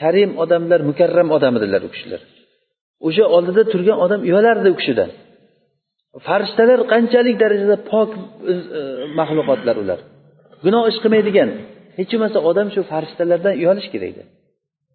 [0.00, 2.20] karim odamlar mukarram odam edilar u kishilar.
[3.06, 5.10] O'sha oldida turgan odam uyalardi u kishidan.
[6.26, 8.10] Farishtalar qanchalik darajada pok
[8.50, 8.52] e,
[9.18, 9.98] maxluqotlar ular.
[10.64, 11.50] Gunoh ish qilmaydigan.
[11.98, 14.22] Hech bo'lmasa odam shu farishtalardan uyalish kerak edi.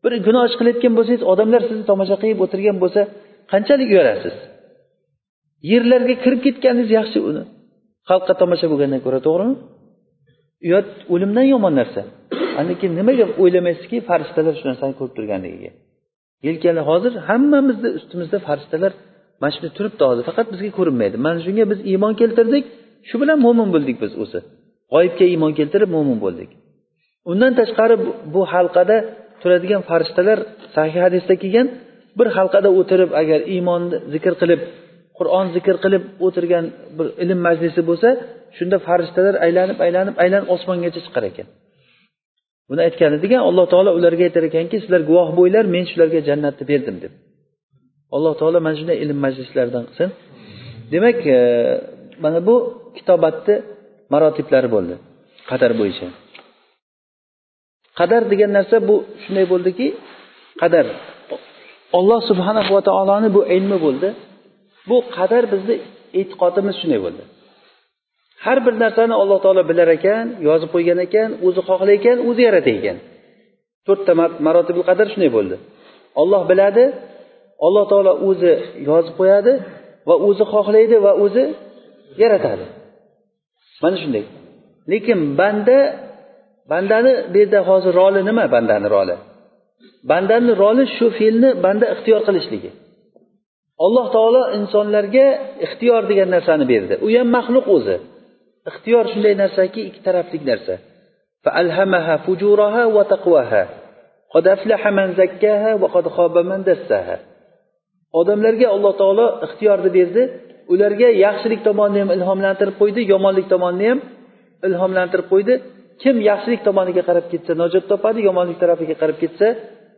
[0.03, 3.01] Bir gunoh ish qilayotgan bo'lsangiz odamlar sizni tomosha qilib o'tirgan bo'lsa
[3.51, 4.35] qanchalik uyalasiz
[5.71, 7.43] yerlarga kirib ketganingiz yaxshi uni.
[8.09, 9.55] Xalqqa tomosha bo'lgandan ko'ra to'g'rimi?
[10.67, 12.01] Uyat o'limdan yomon narsa.
[12.69, 15.71] Lekin nimaga o'ylamaysizki farishtalar shu narsani ko'rib turganligiga?
[16.47, 18.91] Yelkani hozir hammamizni ustimizda farishtalar
[19.41, 20.23] mana shunday turibdi hozir.
[20.29, 21.15] Faqat bizga ko'rinmaydi.
[21.25, 22.63] Mana shunga biz iymon keltirdik.
[23.09, 24.39] Shu bilan mo'min bo'ldik biz o'zi.
[24.93, 26.49] G'oyibga iymon keltirib mo'min bo'ldik.
[27.31, 27.95] Undan tashqari
[28.33, 28.97] bu halqada
[29.41, 30.39] turadigan farishtalar
[30.75, 31.67] sahih hadisda kelgan
[32.19, 34.61] bir halqada o'tirib agar iymonni zikr qilib
[35.17, 36.65] qur'on zikr qilib o'tirgan
[36.97, 38.09] bir ilm majlisi bo'lsa
[38.57, 41.47] shunda farishtalar aylanib aylanib aylanib osmongacha chiqar ekan.
[42.73, 46.95] Buni aytgan edigan alloh taolo ularga aytar ekanki sizlar guvoh bo'linglar men shularga jannatni berdim
[47.03, 47.13] deb.
[48.15, 50.09] Alloh taolo mana shunday ilm majlislaridan qilsin.
[50.93, 51.37] Demak e,
[52.23, 52.55] mana bu
[52.97, 53.55] kitobatni
[54.13, 54.95] marotiblari bo'ldi
[55.49, 56.07] qadar bo'yicha.
[57.99, 59.87] Qadar degan narsa bu shunday bo'ldiki
[60.61, 60.85] qadar.
[61.97, 64.09] Olloh subhanahu va taoloni bu ilmi bo'ldi.
[64.89, 65.75] Bu qadar bizni
[66.19, 67.23] e'tiqodimiz shunday bo'ldi.
[68.45, 72.73] Har bir narsani alloh taolo bilar ekan yozib qo'ygan ekan o'zi xohlar ekan o'zi yaratar
[72.79, 72.97] ekan.
[73.87, 74.11] To'rtta
[74.47, 75.55] marotibul qadar shunday bo'ldi.
[76.21, 76.83] Olloh biladi
[77.65, 78.51] alloh taolo o'zi
[78.89, 79.53] yozib qo'yadi
[80.07, 81.43] va o'zi xohlaydi va o'zi
[82.23, 82.65] yaratadi.
[83.83, 84.23] Mana shunday.
[84.91, 85.77] Lekin banda
[86.71, 89.15] bandani bu yerda hozir roli nima bandani roli?
[90.11, 92.71] Bandani roli shu fe'lni banda ixtiyor qilishligi.
[93.85, 95.27] Alloh taolo insonlarga
[95.65, 96.93] ixtiyor degan narsani berdi.
[97.05, 97.95] U ham maxluq o'zi.
[98.69, 100.75] Ixtiyor shunday narsaki ikki tarafli narsa.
[108.19, 110.23] Odamlarga alloh taolo ixtiyorni berdi
[110.73, 113.99] ularga yaxshilik tomonni ham ilhomlantirib qo'ydi yomonlik tomonni ham
[114.67, 115.53] ilhomlantirib qo'ydi.
[116.01, 119.47] Kim yaxshilik tomoniga qarab ketsa najot topadi yomonlik tarafiga qarab ketsa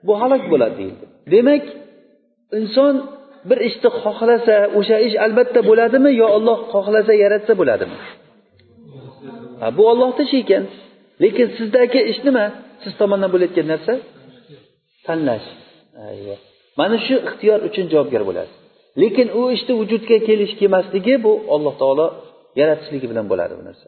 [0.07, 1.63] bu halok bo'ladi deyildi demak
[2.59, 2.93] inson
[3.49, 7.97] bir ishni xohlasa o'sha ish albatta bo'ladimi yo olloh xohlasa yaratsa bo'ladimi?
[9.61, 10.63] Ha, bu ollohni ishi ekan.
[11.23, 12.45] Lekin sizdagi ish nima?
[12.83, 13.93] Siz tomondan bo'layotgan narsa?
[15.07, 15.47] Tanlash.
[16.09, 16.35] Ayyo.
[16.79, 18.55] Mana shu ixtiyor uchun javobgar bo'lasiz.
[19.01, 22.07] Lekin u ishni vujudga kelish kelmasligi bu alloh taolo
[22.59, 23.87] yaratishligi bilan bo'ladi bu narsa.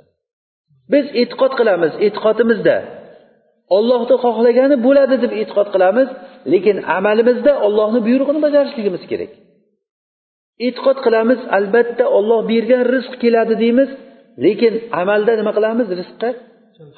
[0.94, 2.78] Biz e'tiqod qilamiz e'tiqodimizda.
[3.78, 6.10] Ollohni xohlagani bo'ladi deb e'tiqod qilamiz
[6.54, 9.32] lekin amalimizda ollohni buyrug'ini bajarishligimiz kerak.
[10.68, 13.90] E'tiqod qilamiz albatta olloh bergan rizq keladi deymiz
[14.46, 15.88] lekin amalda nima qilamiz?
[16.00, 16.30] Rizqqa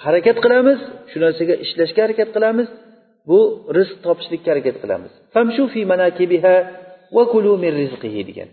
[0.05, 0.79] harakat qilamiz
[1.11, 2.67] shu narsaga ishlashga harakat qilamiz.
[3.29, 3.39] Bu
[3.77, 5.11] rizq topishlikka harakat qilamiz.
[5.91, 6.55] Manakibiha
[7.15, 7.23] va
[7.63, 8.49] min rizqihi degan.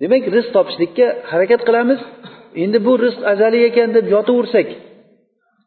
[0.00, 2.00] Demak rizq topishlikka harakat qilamiz.
[2.62, 4.68] Endi bu rizq azaliy ekan deb yotaversak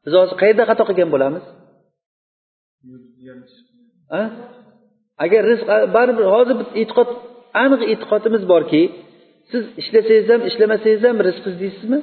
[0.04, 1.44] biz hozir qayerda xato qilgan bo'lamiz?
[5.26, 7.10] Agar rizq baribir hozir e'tiqod
[7.64, 8.82] aniq e'tiqodimiz borki
[9.52, 12.00] siz ishlasangiz ham ishlamasangiz ham rizq izlaysizmi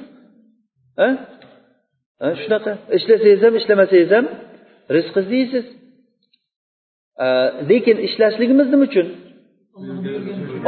[2.41, 2.71] shunaqa.
[2.97, 4.25] Ishlasangiz ham ishlamasangiz ham
[4.95, 5.65] rizq izlaysiz
[7.69, 9.07] lekin ishlashligimiz nima uchun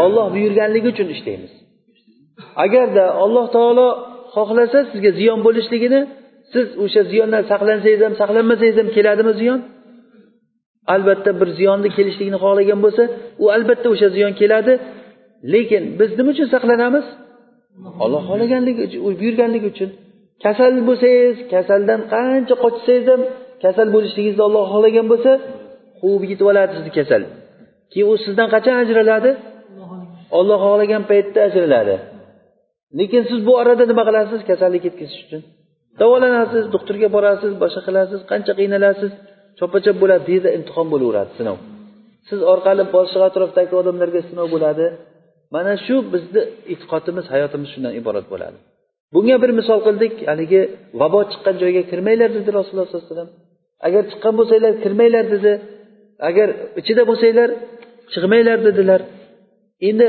[0.03, 1.53] olloh buyurganligi uchun ishlaymiz.
[2.65, 3.87] Agarda alloh taolo
[4.35, 6.01] xohlasa sizga ziyon bo'lishligini
[6.53, 9.59] siz o'sha ziyondan saqlansangiz ham saqlanmasangiz ham keladimi ziyon?
[10.93, 13.03] Albatta bir ziyonni kelishligini xohlagan bo'lsa
[13.43, 14.73] u albatta o'sha ziyon keladi.
[15.53, 17.05] Lekin biz nima uchun saqlanamiz?
[18.03, 19.89] Olloh xohlaganligi uchun u buyurganligi uchun.
[20.43, 23.21] Kasal bo'lsangiz kasaldan qancha qochsangiz ham
[23.63, 25.31] kasal bo'lishligingizni olloh xohlagan bo'lsa
[25.99, 27.21] quvib yetib oladi sizni kasal.
[27.91, 29.31] Keyin u sizdan qachon ajraladi?
[30.39, 31.95] Olloh xohlagan paytda ajraladi.
[32.99, 34.39] Lekin siz bu orada nima qilasiz?
[34.49, 35.41] Kasallik ketkazish uchun.
[36.01, 39.11] Davolanasiz doktorga borasiz boshqa qilasiz qancha qiynalasiz
[39.59, 41.57] chopa chop bo'ladi deydi imtihon bo'laveradi sinov.
[42.29, 44.85] Siz orqali boshqa atrofdagi odamlarga sinov bo'ladi.
[45.53, 46.41] Mana shu bizni
[46.73, 48.57] e'tiqodimiz hayotimiz shundan iborat bo'ladi.
[49.13, 50.61] Bunga bir misol qildik haligi
[51.01, 53.31] vabo chiqqan joyga kirmanglar dedi rasululloh sollallohu alayhi vasallam.
[53.87, 55.53] Agar chiqqan bo'lsanglar kirmanglar dedi.
[56.29, 56.47] Agar
[56.79, 57.49] ichida bo'lsanglar
[58.13, 59.01] chiqmanglar dedilar.
[59.89, 60.07] Endi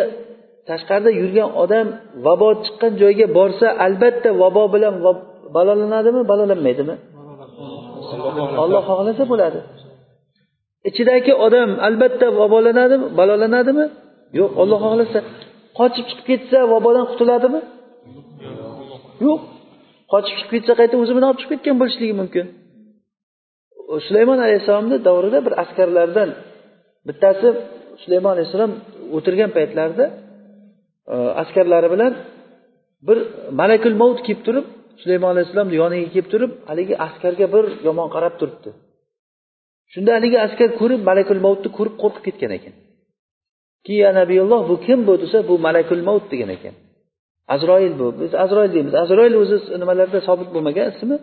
[0.69, 1.87] tashqarida yurgan odam
[2.27, 4.95] vabo chiqqan joyga borsa albatta vabo bilan
[5.57, 6.95] balolanadimi balolanmaydimi?
[8.63, 9.61] Olloh xohlasa bo'ladi.
[10.89, 13.85] Ichidagi odam albatta vabolanadimi balolanadimi?
[14.39, 15.19] Yo'q olloh xohlasa
[15.79, 17.61] qochib chiqib ketsa vabodan qutuladimi?
[19.27, 19.41] Yo'q.
[20.13, 22.47] Qochib chiqib ketsa qayta o'zi bilan olib chiqib ketgan bo'lishligi mumkin.
[24.07, 26.31] Sulaymon alayhissalomni davrida bir askarlardan
[27.09, 27.49] bittasi
[28.03, 28.73] sulaymon alayhissalom
[29.17, 30.05] o'tirgan paytlarida
[31.15, 32.13] e, askarlari bilan
[33.09, 33.19] bir
[33.61, 34.67] malakul mavt kelib turib
[35.03, 38.71] sulaymon alayhissalomni yoniga kelib turib haligi askarga bir yomon qarab turibdi.
[39.93, 42.75] Shunda haligi askar ko'rib malakul mavtni ko'rib qo'rqib ketgan ekan.
[43.87, 46.75] Keyin ya nabiyulloh bu kim bu desa bu malakul maut degan ekan.
[47.55, 48.07] Azroil bu.
[48.21, 48.95] Biz azroil deymiz.
[49.05, 51.17] Azroil o'zi nimalarda sobit bo'lmagan ismi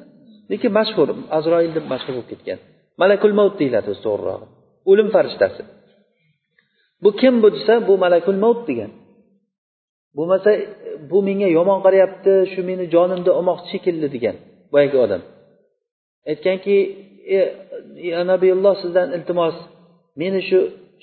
[0.52, 1.08] lekin mashhur.
[1.38, 2.60] Azroil deb mashhur bo'lib ketgan.
[3.02, 4.48] Malakul maut deyiladi o'zi to'g'rirog'i.
[4.92, 5.62] O'lim farishtasi.
[7.04, 8.92] Bu kim bu desa bu malakul maut degan.
[10.18, 10.50] Bo'lmasa
[11.10, 14.36] bu menga yomon qarayapti shu meni jonimni olmoqchi shekilli degan
[14.74, 15.22] boyagi odam.
[16.32, 16.78] Aytganki
[17.36, 17.40] e,
[18.32, 19.56] nabiyulloh sizdan iltimos
[20.22, 20.60] meni shu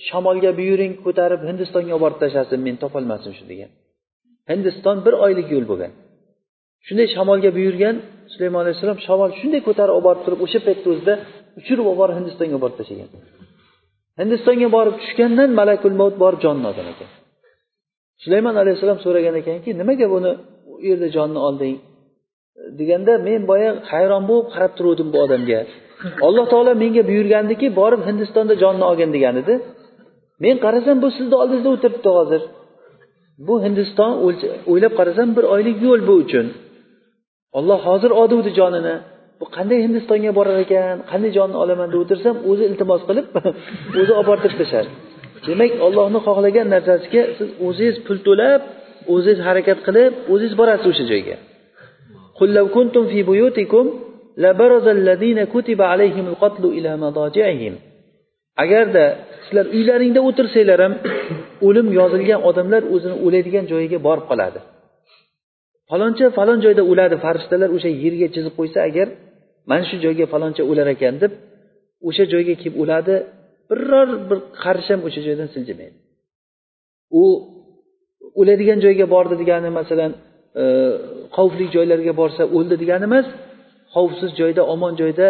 [0.08, 3.70] shamolga buyuring ko'tarib hindistonga olib borib tashlasin men topolmasin shu degan.
[4.50, 5.92] Hindiston bir oylik yo'l bo'lgan.
[6.86, 7.96] Shunday shamolga buyurgan
[8.32, 11.14] sulaymon alayhissalom shamol shunday ko'tarib olib borib turib o'sha paytni o'zida
[11.60, 13.08] uchirib olib borib hindistonga olib borib tashlagan.
[14.20, 17.10] Hindistonga borib tushgandan malakul mavt borib jonni olgan ekan.
[18.24, 20.32] Sulaymon alayhissalom so'ragan ekanki nimaga buni
[20.72, 21.76] u yerda jonni olding?
[22.78, 25.60] Deganda men boya hayron bo'lib qarab turuvdim bu odamga.
[26.26, 29.54] Alloh taolo menga buyurgandiki borib hindistonda jonni olgin degan edi.
[30.44, 32.42] Men qarasam bu sizni oldingizda o'tiribdi hozir.
[33.46, 34.12] Bu hindiston
[34.70, 36.46] o'ylab qarasam bir oylik yo'l bu uchun.
[37.58, 38.96] Olloh hozir oduvdi jonini.
[39.40, 43.26] Bu qanday hindistonga borar ekan qanday jonni olaman deb o'tirsam o'zi iltimos qilib
[44.00, 44.90] o'zi olib borib tashladi
[45.46, 48.60] demak ollohni xohlagan narsasiga siz o'zingiz pul to'lab
[49.14, 51.36] o'zingiz harakat qilib o'zingiz borasiz o'sha joyga.
[58.62, 59.04] Agarda
[59.44, 60.94] sizlar uylaringda o'tirsanglar ham
[61.66, 64.60] o'lim yozilgan odamlar o'zini o'ladigan joyiga borib qoladi.
[65.90, 69.08] Faloncha falon joyda o'ladi farishtalar o'sha yerga chizib qo'ysa agar
[69.70, 71.32] mana shu joyga faloncha o'lar ekan deb
[72.08, 73.14] o'sha joyga kelib o'ladi
[73.70, 75.96] biror bir qarish ham o'sha joydan siljimaydi
[77.20, 77.24] u
[78.40, 80.12] o'ladigan joyga bordi degani masalan
[80.62, 80.64] e,
[81.36, 83.26] xavfli joylarga borsa o'ldi degani emas
[83.94, 85.26] xavfsiz joyda omon joyda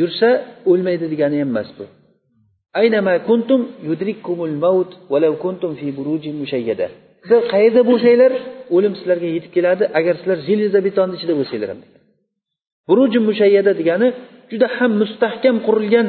[0.00, 0.28] yursa
[0.70, 1.84] o'lmaydi degani ham emas bu.
[2.80, 6.86] Aynama kuntum yudrikkumul maut walau kuntum fi burujin mushayyada
[7.22, 8.32] sizlar qayerda bo'lsanglar
[8.76, 9.84] o'lim sizlarga yetib keladi.
[9.98, 10.38] Agar sizlar
[10.88, 11.80] betonni ichida bo'lsanglar ham.
[12.88, 14.08] Buruji mushayyada degani
[14.52, 16.06] juda ham mustahkam qurilgan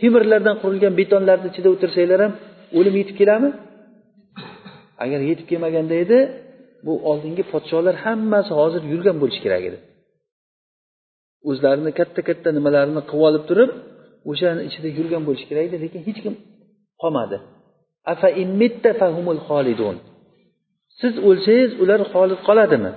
[0.00, 2.32] temirlardan qurilgan betonlarni ichida o'tirsanglar ham
[2.78, 3.50] o'lim yetib keladimi?
[5.04, 6.18] Agar yetib kelmaganda edi
[6.86, 9.78] bu oldingi podsholar hammasi hozir yurgan bo'lishi kerak edi.
[11.50, 13.70] O'zlarini katta katta nimalarini qilib olib turib
[14.30, 16.34] o'shani ichida yurgan bo'lishi kerak edi lekin hech kim
[17.02, 17.36] qolmadi.
[18.12, 18.28] Afa
[19.00, 19.96] fahumul xolidun.
[21.00, 22.92] Siz o'lsangiz ular xolid qoladimi?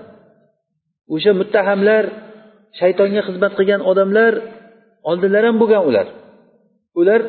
[1.14, 2.04] O'sha muttahamlar
[2.80, 4.34] shaytonga xizmat qilgan odamlar
[5.10, 6.08] oldinlar ham bo'lgan ular.
[7.00, 7.22] Ular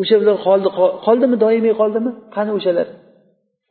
[0.00, 0.68] o'sha ular qoldi
[1.06, 2.10] qoldimi doimiy qoldimi?
[2.34, 2.88] Qani o'shalar?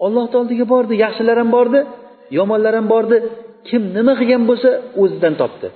[0.06, 1.80] Ollohni oldiga bordi yaxshilar ham bordi
[2.38, 3.18] yomonlar ham bordi.
[3.70, 4.70] Kim nima qilgan bo'lsa
[5.02, 5.68] o'zidan topdi.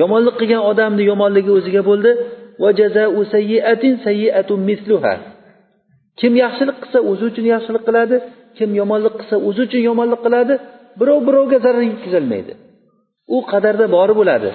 [0.00, 2.10] Yomonlik qilgan odamni yomonligi o'ziga bo'ldi.
[6.20, 8.16] Kim yaxshilik qilsa o'zi uchun yaxshilik qiladi.
[8.58, 10.54] Kim yomonlik qilsa o'zi uchun yomonlik qiladi.
[11.00, 12.52] Birov birovga zarar yetkazolmaydi.
[13.34, 14.50] U qadarda bori bo'ladi.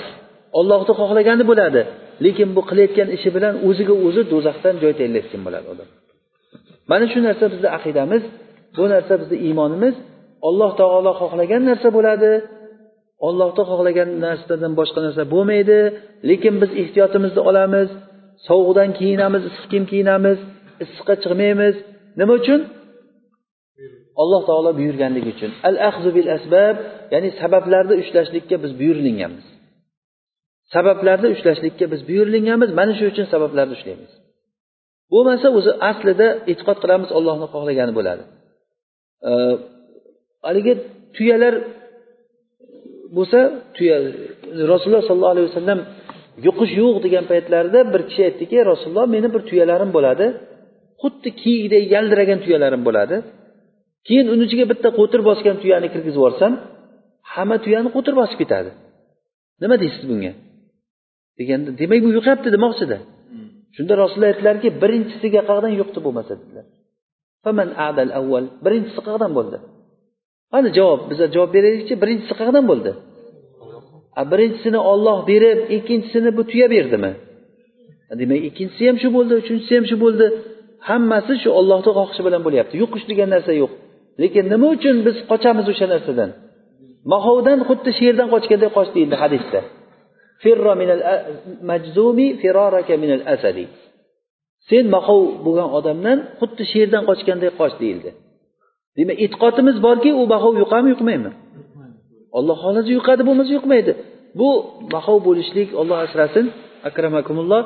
[0.59, 1.81] Ollohni xohlagani bo'ladi.
[2.25, 5.87] Lekin bu qilayotgan ishi bilan o'ziga o'zi do'zaxdan joy tayinlayotgan bo'ladi odam.
[6.91, 8.23] Mana shu narsa bizni aqidamiz
[8.77, 9.95] bu narsa bizni iymonimiz.
[10.47, 12.31] Alloh taolo xohlagan narsa bo'ladi.
[13.27, 15.79] Ollohni xohlagan narsadan boshqa narsa bo'lmaydi.
[16.29, 17.89] Lekin biz ehtiyotimizni olamiz
[18.47, 20.39] sovuqdan kiyinamiz issiq kiyim kiyinamiz
[20.83, 21.75] issiqqa chiqmaymiz.
[22.19, 22.59] Nima uchun?
[24.21, 25.51] Alloh taolo buyurganligi uchun.
[25.69, 26.75] Al ahzu bil asbab
[27.13, 29.45] ya'ni sabablarni ushlashlikka biz buyurilganmiz
[30.75, 34.11] sabablarni ushlashlikka biz buyurilganmiz mana shu uchun sabablarni ushlaymiz.
[35.13, 38.23] Bo'lmasa o'zi aslida e'tiqod qilamiz ollohni xohlagani bo'ladi.
[40.47, 40.73] Haligi
[41.15, 41.53] tuyalar
[43.17, 43.39] bo'lsa
[43.75, 43.95] tuya
[44.71, 45.79] rasululloh sollallohu alayhi vasallam
[46.47, 50.25] yuqish yo'q degan paytlarida bir kishi aytdiki rasululloh meni bir tuyalarim bo'ladi.
[51.01, 53.15] Xuddi kiyikdek yaldiragan tuyalarim bo'ladi.
[54.07, 56.53] Keyin uni ichiga bitta qo'tir bosgan tuyani kirgizib yuborsam
[57.33, 58.71] hamma tuyani qo'tir bosib ketadi.
[59.61, 60.33] Nima deysiz bunga?
[61.39, 62.97] deganda demak bu yuqyapti demoqchida.
[63.75, 66.65] Shunda rasululloh aytdilarki birinchisiga qayerdan yuqdi bo'lmasa dedilar.
[68.65, 69.57] Birinchisi qayerdan bo'ldi.
[70.53, 72.91] Mana javob biza javob beraylikchi birinchisi qayerdan bo'ldi?
[74.19, 77.11] A birinchisini olloh berib ikkinchisini bu tuya berdimi?
[78.19, 80.25] Demak ikkinchisi ham shu bo'ldi uchinchisi ham shu bo'ldi.
[80.89, 82.73] Hammasi shu ollohni xohishi bilan bo'lyapti.
[82.83, 83.71] Yuqish degan narsa yo'q.
[84.21, 86.29] Lekin nima uchun biz qochamiz o'sha narsadan?
[87.13, 89.59] Mahovdan xuddi sherdan qochganday qoch deyildi hadisda.
[94.69, 98.09] Sen mahov bo'lgan odamdan xuddi sherdan qochganday qoch deyildi.
[98.97, 101.31] Demak e'tiqodimiz borki u bahov yuqadimi yuqmaymi?
[102.37, 103.91] Alloh xohlasa yuqadi bo'lmasa yuqmaydi.
[104.39, 104.49] Bu
[104.95, 106.45] mahov bo'lishlik olloh asrasin
[106.89, 107.61] akramakumulloh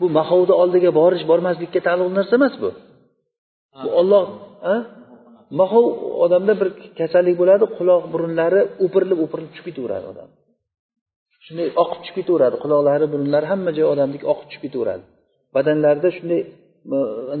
[0.00, 2.70] bu mahovni oldiga borish bormaslikka taalluqli narsa emas bu.
[3.82, 4.22] Bu olloh
[5.60, 5.86] mahov
[6.24, 6.68] odamda bir
[7.00, 10.28] kasallik bo'ladi quloq burunlari o'pirilib o'pirilib tushib ketaveradi odam.
[11.46, 15.04] Shunday oqib tushib ketaveradi quloqlari burunlari hamma joyi odamniki oqib tushib ketaveradi.
[15.56, 16.40] Badanlarida shunday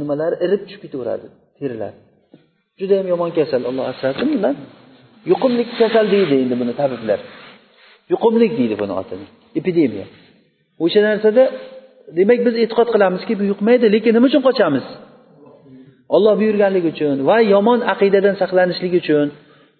[0.00, 1.26] nimalari irib tushib ketaveradi
[1.58, 1.92] terilar.
[2.80, 4.56] Judayam yomon kasal alloh asrasin bundan
[5.32, 7.20] yuqumlik kasal deydi endi buni tabiblar.
[8.12, 9.26] Yuqumlik deydi buni otini
[9.60, 10.06] epidemiya.
[10.84, 11.42] O'sha narsada
[12.18, 14.86] demak biz e'tiqod qilamizki bu yuqmaydi lekin nima uchun qochamiz?
[16.14, 19.26] Olloh buyurganligi uchun va yomon aqidadan saqlanishlik uchun.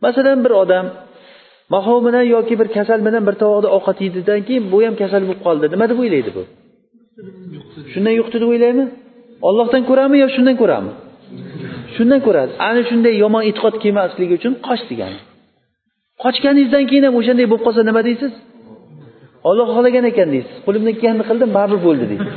[0.04, 0.86] Masalan bir odam
[1.74, 5.40] mahov bilan yoki bir kasal bilan bir tovoqda ovqat yedidan keyin bu ham kasal bo'lib
[5.46, 5.64] qoldi.
[5.74, 6.42] Nima deb o'ylaydi bu?
[7.92, 8.84] Shundan yuqdi deb o'ylaymi?
[9.48, 10.92] Ollohdan ko'rami yo shundan ko'rami
[11.96, 15.18] shundan ko'radi ana shunday yomon e'tiqod kelmasligi uchun qoch degani
[16.22, 18.32] qochganingizdan keyin ham o'shanday bo'lib qolsa nima deysiz?
[19.48, 20.56] Olloh xohlagan ekan deysiz.
[20.66, 22.34] Qo'limdan kelganini qildim baribir bo'ldi deysiz.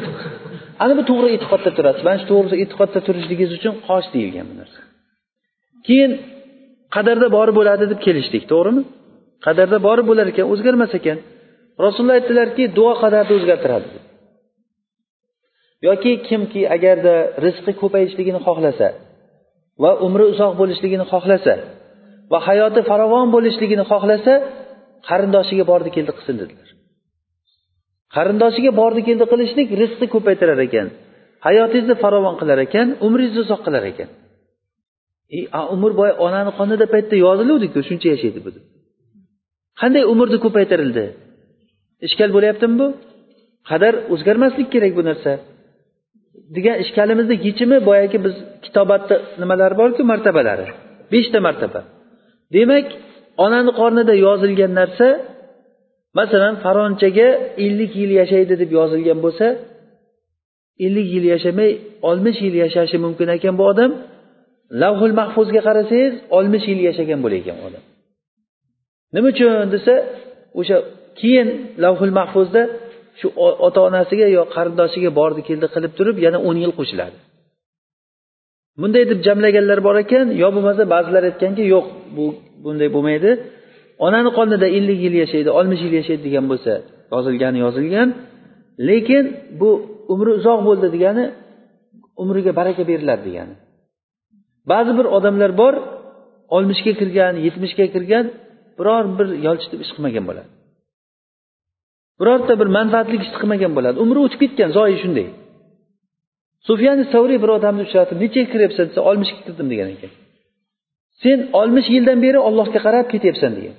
[0.83, 2.01] Ana bu to'g'ri e'tiqodda turasiz.
[2.07, 4.79] Mana shu to'g'ri e'tiqodda turishligingiz uchun qoch deyilgan bu narsa.
[5.87, 6.11] Keyin
[6.95, 8.81] qadarda bori bo'ladi deb kelishdik to'g'rimi?
[9.45, 11.17] Qadarda bori bo'lar ekan o'zgarmas ekan.
[11.85, 13.87] Rasululloh aytdilarki duo qadarni o'zgartiradi.
[15.87, 18.87] Yoki kimki agarda rizqi ko'payishligini xohlasa
[19.83, 21.53] va umri uzoq bo'lishligini xohlasa
[22.31, 24.33] va hayoti farovon bo'lishligini xohlasa
[25.07, 26.67] qarindoshiga bordi keldi qilsin dedilar.
[28.15, 30.87] Qarindoshiga bordi keldi qilishlik rizqni ko'paytirar ekan
[31.47, 34.09] hayotingizni farovon qilar ekan umringizni uzoq qilar ekan.
[35.35, 35.39] E,
[35.75, 38.49] umr boya onani qonida paytda yoziluvdiku shuncha yashaydi bu
[39.81, 41.05] qanday umrni ko'paytirildi?
[42.07, 42.87] Ishkal bo'lyaptimi bu?
[43.69, 45.31] Qadar o'zgarmaslik kerak bu narsa.
[46.55, 48.35] Degan ishkalimizni yechimi boyagi biz
[48.65, 50.67] kitobatda nimalar borku martabalari.
[51.13, 51.81] Beshta martaba.
[52.55, 52.85] Demak
[53.45, 55.07] onani qornida yozilgan narsa
[56.19, 57.27] masalan falonchaga
[57.65, 59.45] ellik yil yashaydi deb yozilgan bo'lsa
[60.85, 61.71] ellik yil yashamay
[62.09, 63.91] oltmish yil yashashi mumkin ekan bu odam.
[64.81, 67.83] Lavhul mahfuzga qarasangiz oltmish yil yashagan bo'lar ekan odam.
[69.15, 69.93] Nima uchun desa
[70.59, 70.77] o'sha
[71.19, 71.47] keyin
[71.83, 72.61] lavhul mahfuzda
[73.19, 73.27] shu
[73.67, 77.17] ota onasiga yo qarindoshiga bordi keldi qilib turib yana o'n yil qo'shiladi.
[78.81, 82.25] Bunday deb jamlaganlar bor ekan yo bo'lmasa ba'zilar aytganki yo'q bu
[82.63, 83.29] bunday bo'lmaydi.
[84.05, 86.73] Onani qonida ellik yil yashaydi oltmish yil yashaydi degan bo'lsa
[87.13, 88.09] yozilgani yozilgan.
[88.89, 89.25] Lekin
[89.59, 89.69] bu
[90.13, 91.25] umri uzoq bo'ldi degani
[92.21, 93.55] umriga baraka beriladi degani.
[94.71, 95.73] Ba'zi bir odamlar bor
[96.55, 98.25] oltmishga kirgan yetmishga kirgan
[98.77, 100.49] biror bir yolchitib ish qilmagan bo'ladi.
[102.19, 103.97] Birorta bir manfaatli ishni qilmagan bo'ladi.
[104.03, 105.27] Umri o'tib ketgan zoyi shunday.
[106.67, 108.85] Sufyani savriy bir odamni uchratib nechaga kiryapsan?
[108.89, 110.11] desa oltmishga kirdim degan ekan.
[111.23, 113.75] Sen oltmish yildan beri ollohga qarab ketyapsan degan.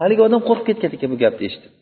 [0.00, 1.72] Haligi odam qo'rqib ketgan ekan bu gapni eshitib.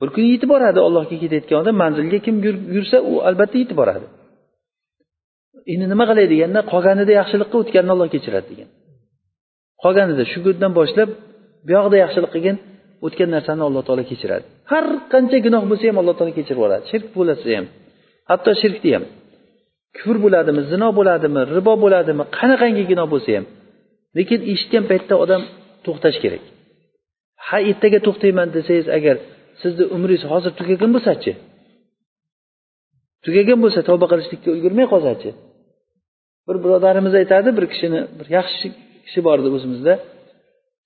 [0.00, 2.36] Bir kuni yetib boradi ollohga ketayotgan odam manzilga kim
[2.76, 4.06] yursa u albatta yetib boradi.
[5.72, 6.26] Endi nima qilay?
[6.32, 8.68] deganda qolganida yaxshilikqa o'tganini olloh kechiradi degan.
[9.82, 11.08] Qolganida shu kundan boshlab
[11.68, 12.56] buyog'ida yaxshilik qilgin
[13.06, 14.44] o'tgan narsani alloh taolo kechiradi.
[14.72, 16.84] Har qancha gunoh bo'lsa ham alloh taolo kechirib yuboradi.
[16.90, 17.66] Shirk bo'lsa ham
[18.30, 19.04] hatto shirkni ham.
[19.96, 23.44] Kufr bo'ladimi zino bo'ladimi ribo bo'ladimi qanaqangi gunoh bo'lsa ham.
[24.18, 25.42] Lekin eshitgan paytda odam
[25.84, 26.42] to'xtash kerak.
[27.46, 29.16] Ha ertaga to'xtayman desangiz agar
[29.62, 31.32] sizni umringiz hozir tugagan bo'lsachi?
[33.24, 35.30] Tugagan bo'lsa tavba qilishlikka ulgurmay qolsachi?
[36.46, 38.66] Bir birodarimiz aytadi bir kishini bir yaxshi
[39.06, 39.94] kishi bor edi o'zimizda.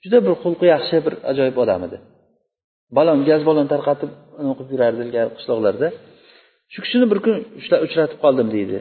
[0.02, 1.98] Juda bir xulqi yaxshi bir ajoyib odam edi.
[2.96, 4.10] Balon gaz balon tarqatib
[4.52, 5.88] o'qib yurardi ilgari qishloqlarda.
[6.72, 7.36] Shu kishini bir kun
[7.86, 8.78] uchratib qoldim deydi.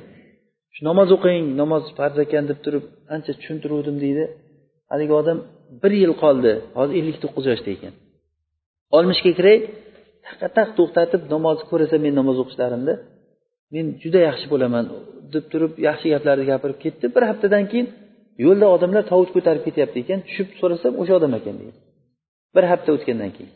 [0.76, 2.84] Shu namoz o'qing namoz farz ekan deb turib
[3.16, 4.24] ancha tushuntiruvdim deydi.
[4.92, 5.38] Haligi odam
[5.82, 6.52] bir yil qoldi.
[6.78, 7.94] Hozir ellik to'qqiz yoshda ekan.
[8.96, 9.58] Oltmishga kiray
[10.28, 12.94] taqataq to'xtatib namozni ko'rasa men namoz o'qishlarimni
[13.74, 14.86] men juda yaxshi bo'laman
[15.34, 17.06] deb turib yaxshi gaplarni gapirib ketdi.
[17.16, 17.88] Bir haftadan keyin
[18.46, 21.78] yo'lda odamlar tovush ko'tarib ketyapti ekan tushib so'rasam o'sha odam ekan deydi
[22.56, 23.52] bir hafta o'tgandan keyin.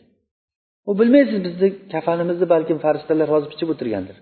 [0.89, 4.17] U bilmaysiz bizni kafanimizni balkim farishtalar hozir pichib o'tirgandir.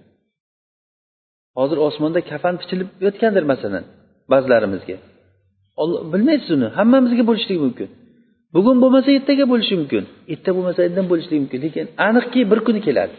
[1.60, 3.84] Hozir osmonda kafan pichilib yotgandir masalan
[4.32, 4.98] ba'zilarimizga.
[6.14, 7.90] Bilmaysiz uni hammamizga bo'lishligi mumkin.
[8.56, 10.04] Bugun bo'lmasa ertaga bo'lishi mumkin
[10.34, 13.16] erta bo'lmasa indin bo'lishligi mumkin lekin aniqki bir kuni keladi.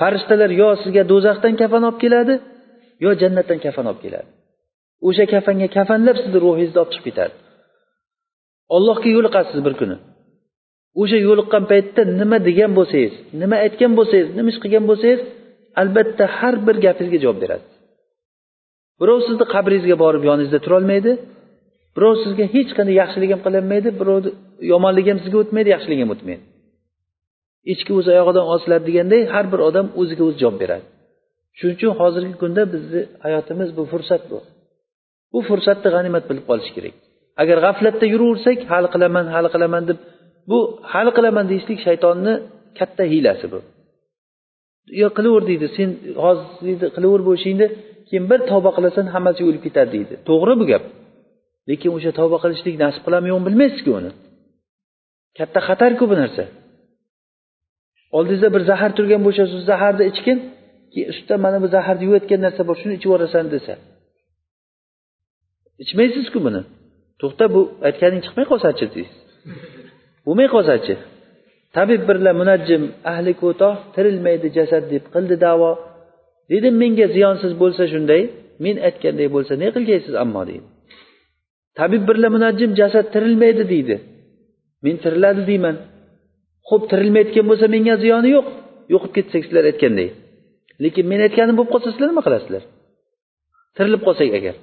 [0.00, 2.34] Farishtalar yo sizga do'zaxdan kafan olib keladi
[3.04, 4.28] yo jannatdan kafan olib keladi.
[5.06, 7.34] O'sha kafanga kafanlab sizni ruhingizni olib chiqib ketadi.
[8.76, 9.96] Ollohga yo'liqasiz bir kuni.
[11.02, 15.20] O'sha yo'liqqan paytda nima degan bo'lsangiz nima aytgan bo'lsangiz nima ish qilgan bo'lsangiz
[15.80, 17.64] albatta har bir gapingizga javob beradi
[19.00, 21.12] birov sizni qabringizga borib yoningizda turolmaydi
[21.96, 24.30] birov sizga hech qanday yaxshilik ham qilolmaydi birovni
[24.72, 26.42] yomonligi ham sizga o'tmaydi yaxshilik ham o'tmaydi.
[27.72, 30.84] Echki o'z oyog'idan osiladi deganday har bir odam o'ziga o'zi javob beradi.
[31.58, 34.38] Shuning uchun hozirgi kunda bizni hayotimiz bu fursat bu.
[35.32, 36.94] Bu fursatni g'animat bilib qolish kerak.
[37.42, 39.98] Agar g'aflatda yuraversak hali qilaman hali qilaman deb
[40.50, 40.58] bu
[40.92, 42.32] hali qilaman deyishlik shaytonni
[42.78, 43.58] katta hiylasi bu.
[45.00, 45.88] Yo qilaver deydi sen
[46.24, 47.66] hozir deydi qilaver bu ishingni
[48.08, 50.14] keyin bir tavba qilasan hammasi o'lib ketadi deydi.
[50.28, 50.84] To'g'ri bu gap.
[51.68, 54.10] Lekin o'sha tavba qilishlik nasib qiladimi yo'qmi bilmaysizku uni.
[55.38, 56.44] Katta xatarku bu narsa.
[58.16, 60.38] Oldingizda bir zahar turgan bo'lsa shu zaharni ichgin
[60.92, 63.74] keyin ustidan mana bu zaharni yuvayotgan narsa bor shuni ichib yuborasan desa.
[65.82, 66.62] Ichmaysizku buni.
[67.20, 69.18] To'xta bu aytganing chiqmay qolsachi deysiz
[70.24, 70.94] bo'lmay qolsachi?
[71.76, 75.70] Tabib birla munajjim ahli ko'toh tirilmaydi jasad deb qildi davo.
[76.52, 78.22] Dedim menga ziyonsiz bo'lsa shunday
[78.64, 80.66] men aytganday bo'lsa ne qilgaysiz ammo deydi
[81.78, 83.96] tabib birla munajjim jasad tirilmaydi deydi.
[84.84, 85.76] Men tiriladi deyman.
[86.68, 88.46] Ho'p tirilmayotgan bo'lsa menga ziyoni yo'q.
[88.92, 90.08] Yo'qib ketsak sizlar aytganday.
[90.84, 92.62] Lekin men aytganim bo'lib qolsa sizlar nima qilasizlar?
[93.76, 94.54] Tirilib qolsak agar.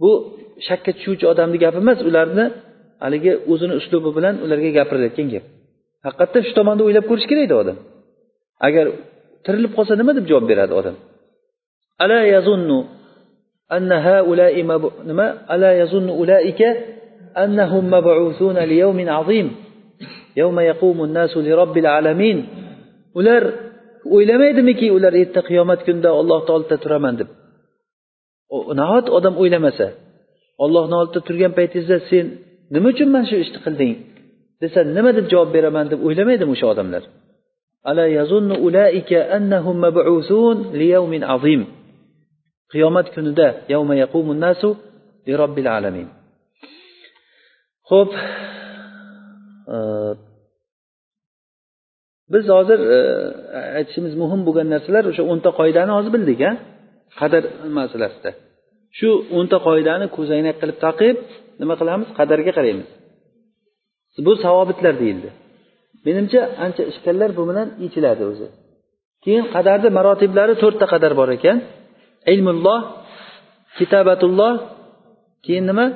[0.00, 0.10] Bu
[0.66, 2.44] shakka tushuvchi odamni gapi emas ularni
[3.04, 5.44] haligi o'zini uslubi bilan ularga gapirilayotgan gap.
[6.06, 7.76] Haqiqatda shu tomonda o'ylab ko'rish kerakda odam.
[8.66, 8.86] Agar
[9.44, 10.96] tirilib qolsa nima deb javob beradi odam?
[12.04, 12.78] Ala yazunnu
[13.76, 14.62] anna haula'i
[15.10, 15.26] nima?
[15.54, 16.68] Ala yazunnu ulaika
[17.44, 19.48] annahum mab'uthuna liyawmin azim.
[20.40, 22.38] Yawma yaqumu an-nasu li robbil alamin.
[23.18, 23.42] Ular
[24.14, 27.28] o'ylamaydimiki ular erta qiyomat kunida alloh oldida turaman deb.
[28.80, 29.86] Nahot odam o'ylamasa
[30.64, 32.26] ollohni oldida turgan paytingizda sen
[32.74, 33.92] nima uchun mana shu ishni qilding
[34.62, 37.02] desa nima deb javob beraman deb o'ylamaydimi o'sha odamlar.
[42.72, 43.46] Qiyomat kunida
[47.90, 48.12] ho'p
[49.74, 49.76] e,
[52.32, 52.98] biz hozir e,
[53.78, 56.52] aytishimiz muhim bo'lgan narsalar o'sha o'nta qoidani hozir bildik a
[57.20, 57.42] qadar
[57.78, 58.30] masalasida.
[58.98, 59.08] Shu
[59.38, 61.16] o'nta qoidani ko'zoynak qilib taqib
[61.60, 62.08] nima qilamiz?
[62.18, 62.88] Qadarga qaraymiz.
[64.26, 65.28] Bu savobitlar deyildi.
[66.06, 68.46] Menimcha ancha ishkallar bu bilan yechiladi o'zi.
[69.24, 71.58] Keyin qadarni marotiblari to'rtta qadar bor ekan.
[72.32, 72.80] Ilmulloh
[73.78, 74.54] kitabatulloh
[75.44, 75.86] keyin nima?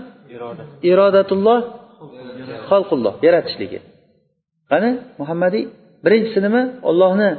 [0.91, 1.61] Irodatulloh
[2.71, 3.79] xalqulloh yaratishligi
[4.71, 4.91] qani?
[5.21, 5.64] Muhammadiy
[6.05, 6.62] birinchisi nima?
[6.89, 7.31] Ollohni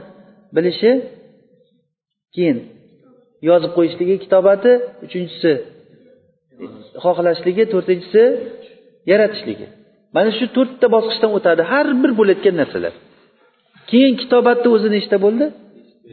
[0.55, 0.91] bilishi
[2.35, 2.57] keyin
[3.49, 4.71] yozib qo'yishligi kitobati
[5.05, 5.51] uchinchisi
[7.03, 8.23] xohlashligi to'rtinchisi
[9.11, 9.67] yaratishligi.
[10.15, 12.93] Mana shu to'rtta bosqichdan o'tadi har bir bo'layotgan narsalar.
[13.89, 15.45] Keyin kitobatni o'zi nechta bo'ldi?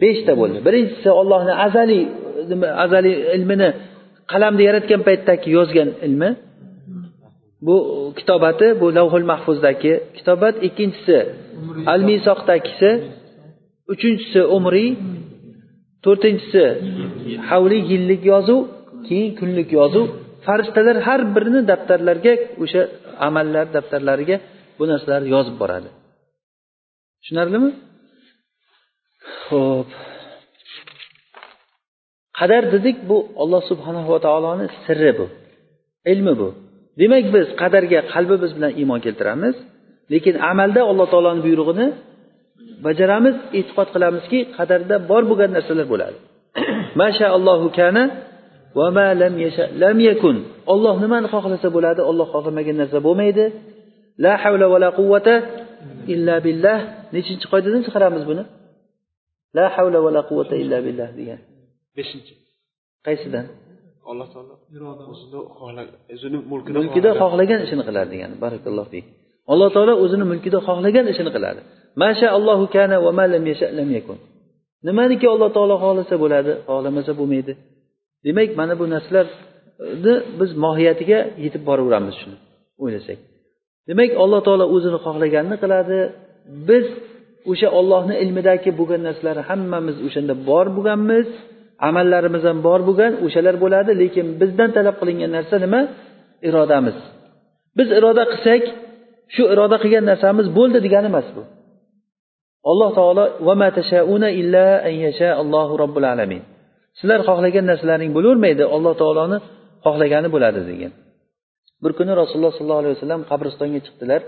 [0.02, 0.58] Beshta bo'ldi.
[0.66, 2.04] Birinchisi ollohni azaliy
[2.84, 3.68] azaliy ilmini
[4.32, 6.30] qalamni yaratgan paytdagi yozgan ilmi.
[7.66, 7.76] Bu
[8.18, 10.54] kitobati bu lavhul mahfuzdagi kitobat.
[10.68, 11.18] Ikkinchisi
[11.92, 12.90] al misoqdagisi
[13.92, 14.90] uchinchisi umriy
[16.04, 16.62] to'rtinchisi
[17.50, 18.60] havli yillik yozuv
[19.06, 20.06] keyin kunlik yozuv.
[20.46, 22.32] Farishtalar har birini daftarlarga
[22.62, 22.82] o'sha
[23.26, 24.36] amallar daftarlariga
[24.78, 25.88] bu narsalarni yozib boradi.
[27.20, 27.70] Tushunarlimi?
[29.46, 29.88] Ho'p
[32.38, 35.26] qadar dedik bu alloh subhanava taoloni sirri bu
[36.12, 36.48] ilmi bu.
[37.00, 39.56] Demak biz qadarga qalbimiz bilan iymon keltiramiz
[40.12, 41.86] lekin amalda alloh taoloni buyrug'ini
[42.86, 46.16] bajaramiz e'tiqod qilamizki qadarda bor bo'lgan narsalar bo'ladi.
[47.02, 48.02] Mashaallohu kana
[48.78, 50.36] va ma lam yasha lam yakun.
[50.72, 52.00] Olloh nimani xohlasa bo'ladi?
[52.10, 53.44] Olloh xohlamagan narsa bo'lmaydi.
[54.24, 55.34] La havla va la quvvata
[56.14, 56.78] illa billah.
[57.16, 58.42] Nechinchi qoidadan chiqaramiz buni?
[59.56, 61.40] La havla va la quvvata illa billah degan.
[61.96, 62.34] Beshinchi.
[63.06, 63.46] Qaysidan?
[64.10, 64.54] Alloh taolo
[66.12, 67.58] o'zini mulkida xohlagan.
[67.66, 69.04] ishini qiladi degani barakalloh fik.
[69.52, 71.60] Alloh taolo o'zini mulkida xohlagan ishini qiladi
[72.02, 74.18] masha allohu kana va ma lam yasha lam yakun.
[74.88, 77.52] Nimaniki alloh taolo xohlasa bo'ladi xohlamasa bo'lmaydi.
[78.26, 82.36] Demak mana bu narsalarni biz mohiyatiga yetib boraveramiz shuni
[82.82, 83.18] o'ylasak.
[83.88, 85.98] Demak alloh taolo o'zini xohlaganini qiladi.
[86.68, 86.86] Biz
[87.50, 91.28] o'sha ollohni ilmidagi bo'lgan narsalar hammamiz o'shanda bor bo'lganmiz
[91.88, 95.80] amallarimiz ham bor bo'lgan o'shalar bo'ladi lekin bizdan talab qilingan narsa nima?
[96.48, 96.96] Irodamiz.
[97.78, 98.62] Biz iroda qilsak
[99.34, 101.42] shu iroda qilgan narsamiz bo'ldi degani emas bu.
[102.70, 103.24] Alloh taolo
[106.98, 109.38] sizlar xohlagan narsalaring bo'lavermaydi alloh taoloni
[109.84, 110.92] xohlagani bo'ladi degan.
[111.82, 114.20] Bir kuni rasululloh sollallohu alayhi vasallam qabristonga chiqdilar.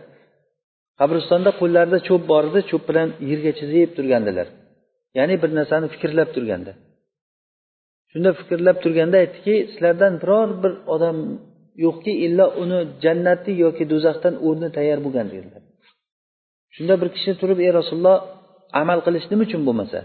[1.01, 4.47] Qabristonda qo'llarida cho'p bor edi cho'p bilan yerga chizib turgandilar.
[5.19, 6.73] Ya'ni bir narsani fikrlab turganda.
[8.11, 11.17] Shunda fikrlab turganda aytdiki sizlardan biror bir odam
[11.85, 15.63] yo'qki illo uni jannatni yoki do'zaxdan o'rni tayyor bo'lgan dedilar.
[16.76, 18.18] shunda bir kishi turib ey rasululloh
[18.82, 20.00] amal qilish nima uchun bo'lmasa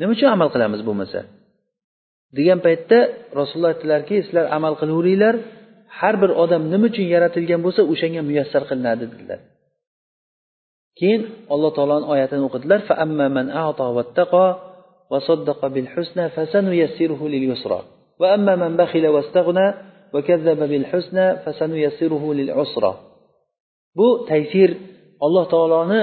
[0.00, 1.20] nima uchun amal qilamiz bo'lmasa
[2.36, 2.98] degan paytda
[3.40, 5.34] rasululloh aytdilarki sizlar amal qilaveringlar
[6.00, 9.40] har bir odam nima uchun yaratilgan bo'lsa o'shanga muyassar qilinadi dedilar
[10.98, 11.20] keyin
[11.54, 12.80] alloh taoloni oyatini o'qidilar
[15.12, 17.80] وصدق بالحسنى فسنيسره لليسرى
[18.20, 19.74] وأما من بخل واستغنى
[20.14, 22.94] وكذب بالحسنى فسنيسره للعسرى
[23.96, 24.70] bu taysir
[25.25, 26.01] alloh taoloni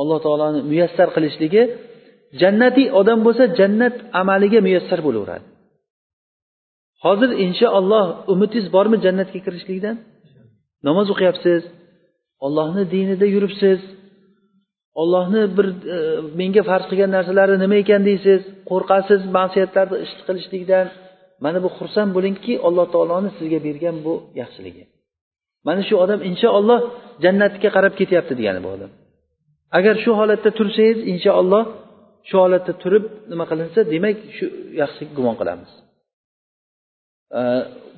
[0.00, 1.62] alloh taoloni muyassar qilishligi
[2.40, 5.46] jannatiy odam bo'lsa jannat amaliga muyassar bo'laveradi.
[7.04, 9.96] Hozir inshaalloh umidingiz bormi jannatga kirishlikdan?
[10.86, 11.62] Namoz o'qiyapsiz
[12.46, 13.80] ollohni dinida yuribsiz
[15.00, 15.66] ollohni bir
[15.96, 15.98] e,
[16.40, 18.40] menga farz qilgan narsalari nima ekan deysiz
[18.70, 20.86] qo'rqasiz masiyatlarni ish qilishlikdan
[21.44, 24.84] mana bu xursand bo'lingki alloh taoloni sizga bergan bu yaxshiligi.
[25.68, 26.80] Mana shu odam inshaalloh
[27.24, 28.90] jannatga qarab ketyapti degani bu odam.
[29.78, 31.64] Agar shu holatda tursangiz inshaalloh
[32.28, 34.46] shu holatda turib nima qilinsa demak shu
[34.82, 35.70] yaxshi gumon qilamiz.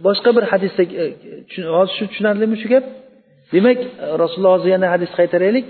[0.07, 1.05] Boshqa bir hadisda e,
[1.77, 2.85] hozir shu tushunarlimi shu gap?
[3.55, 3.79] Demak
[4.23, 5.67] rasululloh hozir yana hadis qaytaraylik.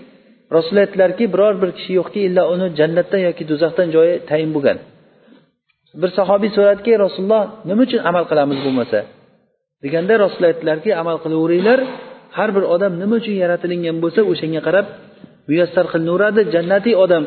[0.57, 4.79] Rasululloh aytdilarki biror bir kishi yo'qki illa uni jannatdan yoki do'zaxdan joyi tayin bo'lgan.
[6.01, 8.99] Bir sahobiy so'radiki rasululloh nima uchun amal qilamiz bo'lmasa?
[9.85, 11.81] Deganda rasululloh aytdilarki amal qilaveringlar.
[12.39, 14.87] Har bir odam nima uchun yaratilingan bo'lsa o'shanga qarab
[15.49, 17.25] muyassar qilinaveradi jannatiy odam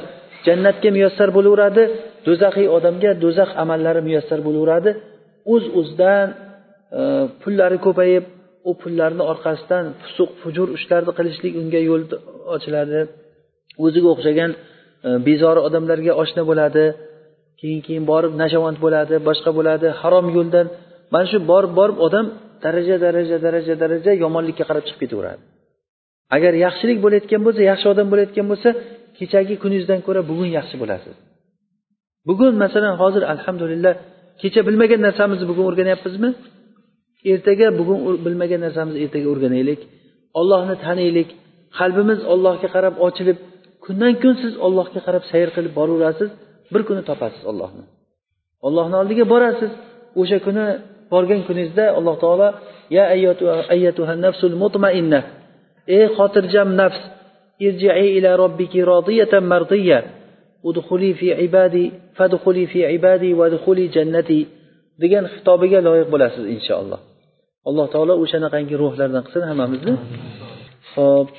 [0.47, 1.83] jannatga muyassar bo'laveradi
[2.27, 4.91] do'zaxiy odamga do'zax amallari muyassar bo'laveradi.
[5.53, 6.27] O'z uz o'zidan
[6.99, 7.01] e,
[7.41, 8.23] pullari ko'payib
[8.69, 12.03] u pullarni orqasidan fusuq fujur ishlarni qilishlik unga yo'l
[12.55, 12.99] ochiladi.
[13.85, 14.51] O'ziga o'xshagan
[15.07, 16.83] e, bezori odamlarga oshna bo'ladi
[17.59, 20.65] keyin keyin borib nashavand bo'ladi boshqa bo'ladi harom yo'ldan.
[21.13, 22.25] Mana shu borib borib odam
[22.63, 25.41] daraja daraja daraja daraja yomonlikka qarab chiqib ketaveradi.
[26.35, 28.69] Agar yaxshilik bo'layotgan bo'lsa yaxshi odam bo'layotgan bo'lsa
[29.17, 31.15] kechagi kuningizdan ko'ra bugun yaxshi bo'lasiz.
[32.27, 33.93] Bugun masalan hozir alhamdulillah
[34.41, 36.29] kecha bilmagan narsamizni bugun o'rganyapmizmi?
[37.31, 39.81] Ertaga bugun bilmagan narsamizni ertaga o'rganaylik.
[40.39, 41.29] Ollohni taniylik.
[41.79, 43.37] Qalbimiz ollohga qarab ochilib
[43.85, 46.29] kundan kun siz ollohga qarab sayr qilib boraverasiz
[46.73, 47.83] bir kuni topasiz ollohni
[48.67, 49.71] ollohni oldiga borasiz.
[50.21, 50.65] O'sha kuni
[51.15, 52.47] borgan kuningizda alloh taolo
[52.95, 53.03] ya
[53.75, 55.19] ayyatuha nafsul mutmainna
[55.95, 57.01] ey xotirjam nafs
[57.67, 59.99] irji'i ila robbiki rodiyatan mardiya
[60.69, 61.83] udxuli fi ibadi
[62.17, 64.39] fadxuli fi ibadi vadxuli jannati
[65.01, 66.99] degan xitobiga loyiq bo'lasiz inshaalloh.
[67.69, 69.93] Alloh taolo o'shanaqangi ruhlardan qilsin hammamizni.
[70.95, 71.29] Ho'p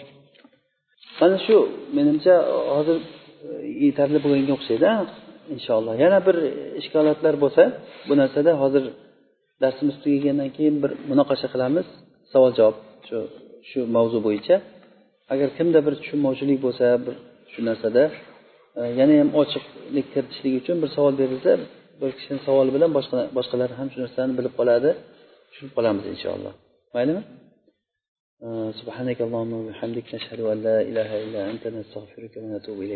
[1.21, 1.57] mana shu
[1.97, 2.35] menimcha
[2.77, 2.97] hozir
[3.85, 4.89] yetarli bo'lganga o'xshaydi
[5.55, 5.95] inshaalloh.
[6.05, 6.37] Yana bir
[6.81, 7.63] ishkolatlar bo'lsa
[8.09, 8.85] bu narsada hozir
[9.64, 11.88] darsimiz tugagandan keyin bir munoqasha qilamiz
[12.34, 12.78] savol javob
[13.08, 13.18] shu
[13.70, 14.56] shu mavzu bo'yicha
[15.34, 17.16] agar kimda bir tushunmovchilik bo'lsa bir
[17.52, 18.04] shu narsada
[18.80, 21.52] e, yana ham ochiqlik kiritishlik uchun bir savol berilsa
[22.02, 24.90] bir kishini savoli bilan boshqa boshqalar ham shu narsani bilib qoladi
[25.50, 26.54] tushunib qolamiz inshaalloh
[26.98, 27.24] maylimi
[28.80, 32.88] سبحانك اللهم وبحمدك نشهد أن لا إله إلا أنت نستغفرك ونتوب إليك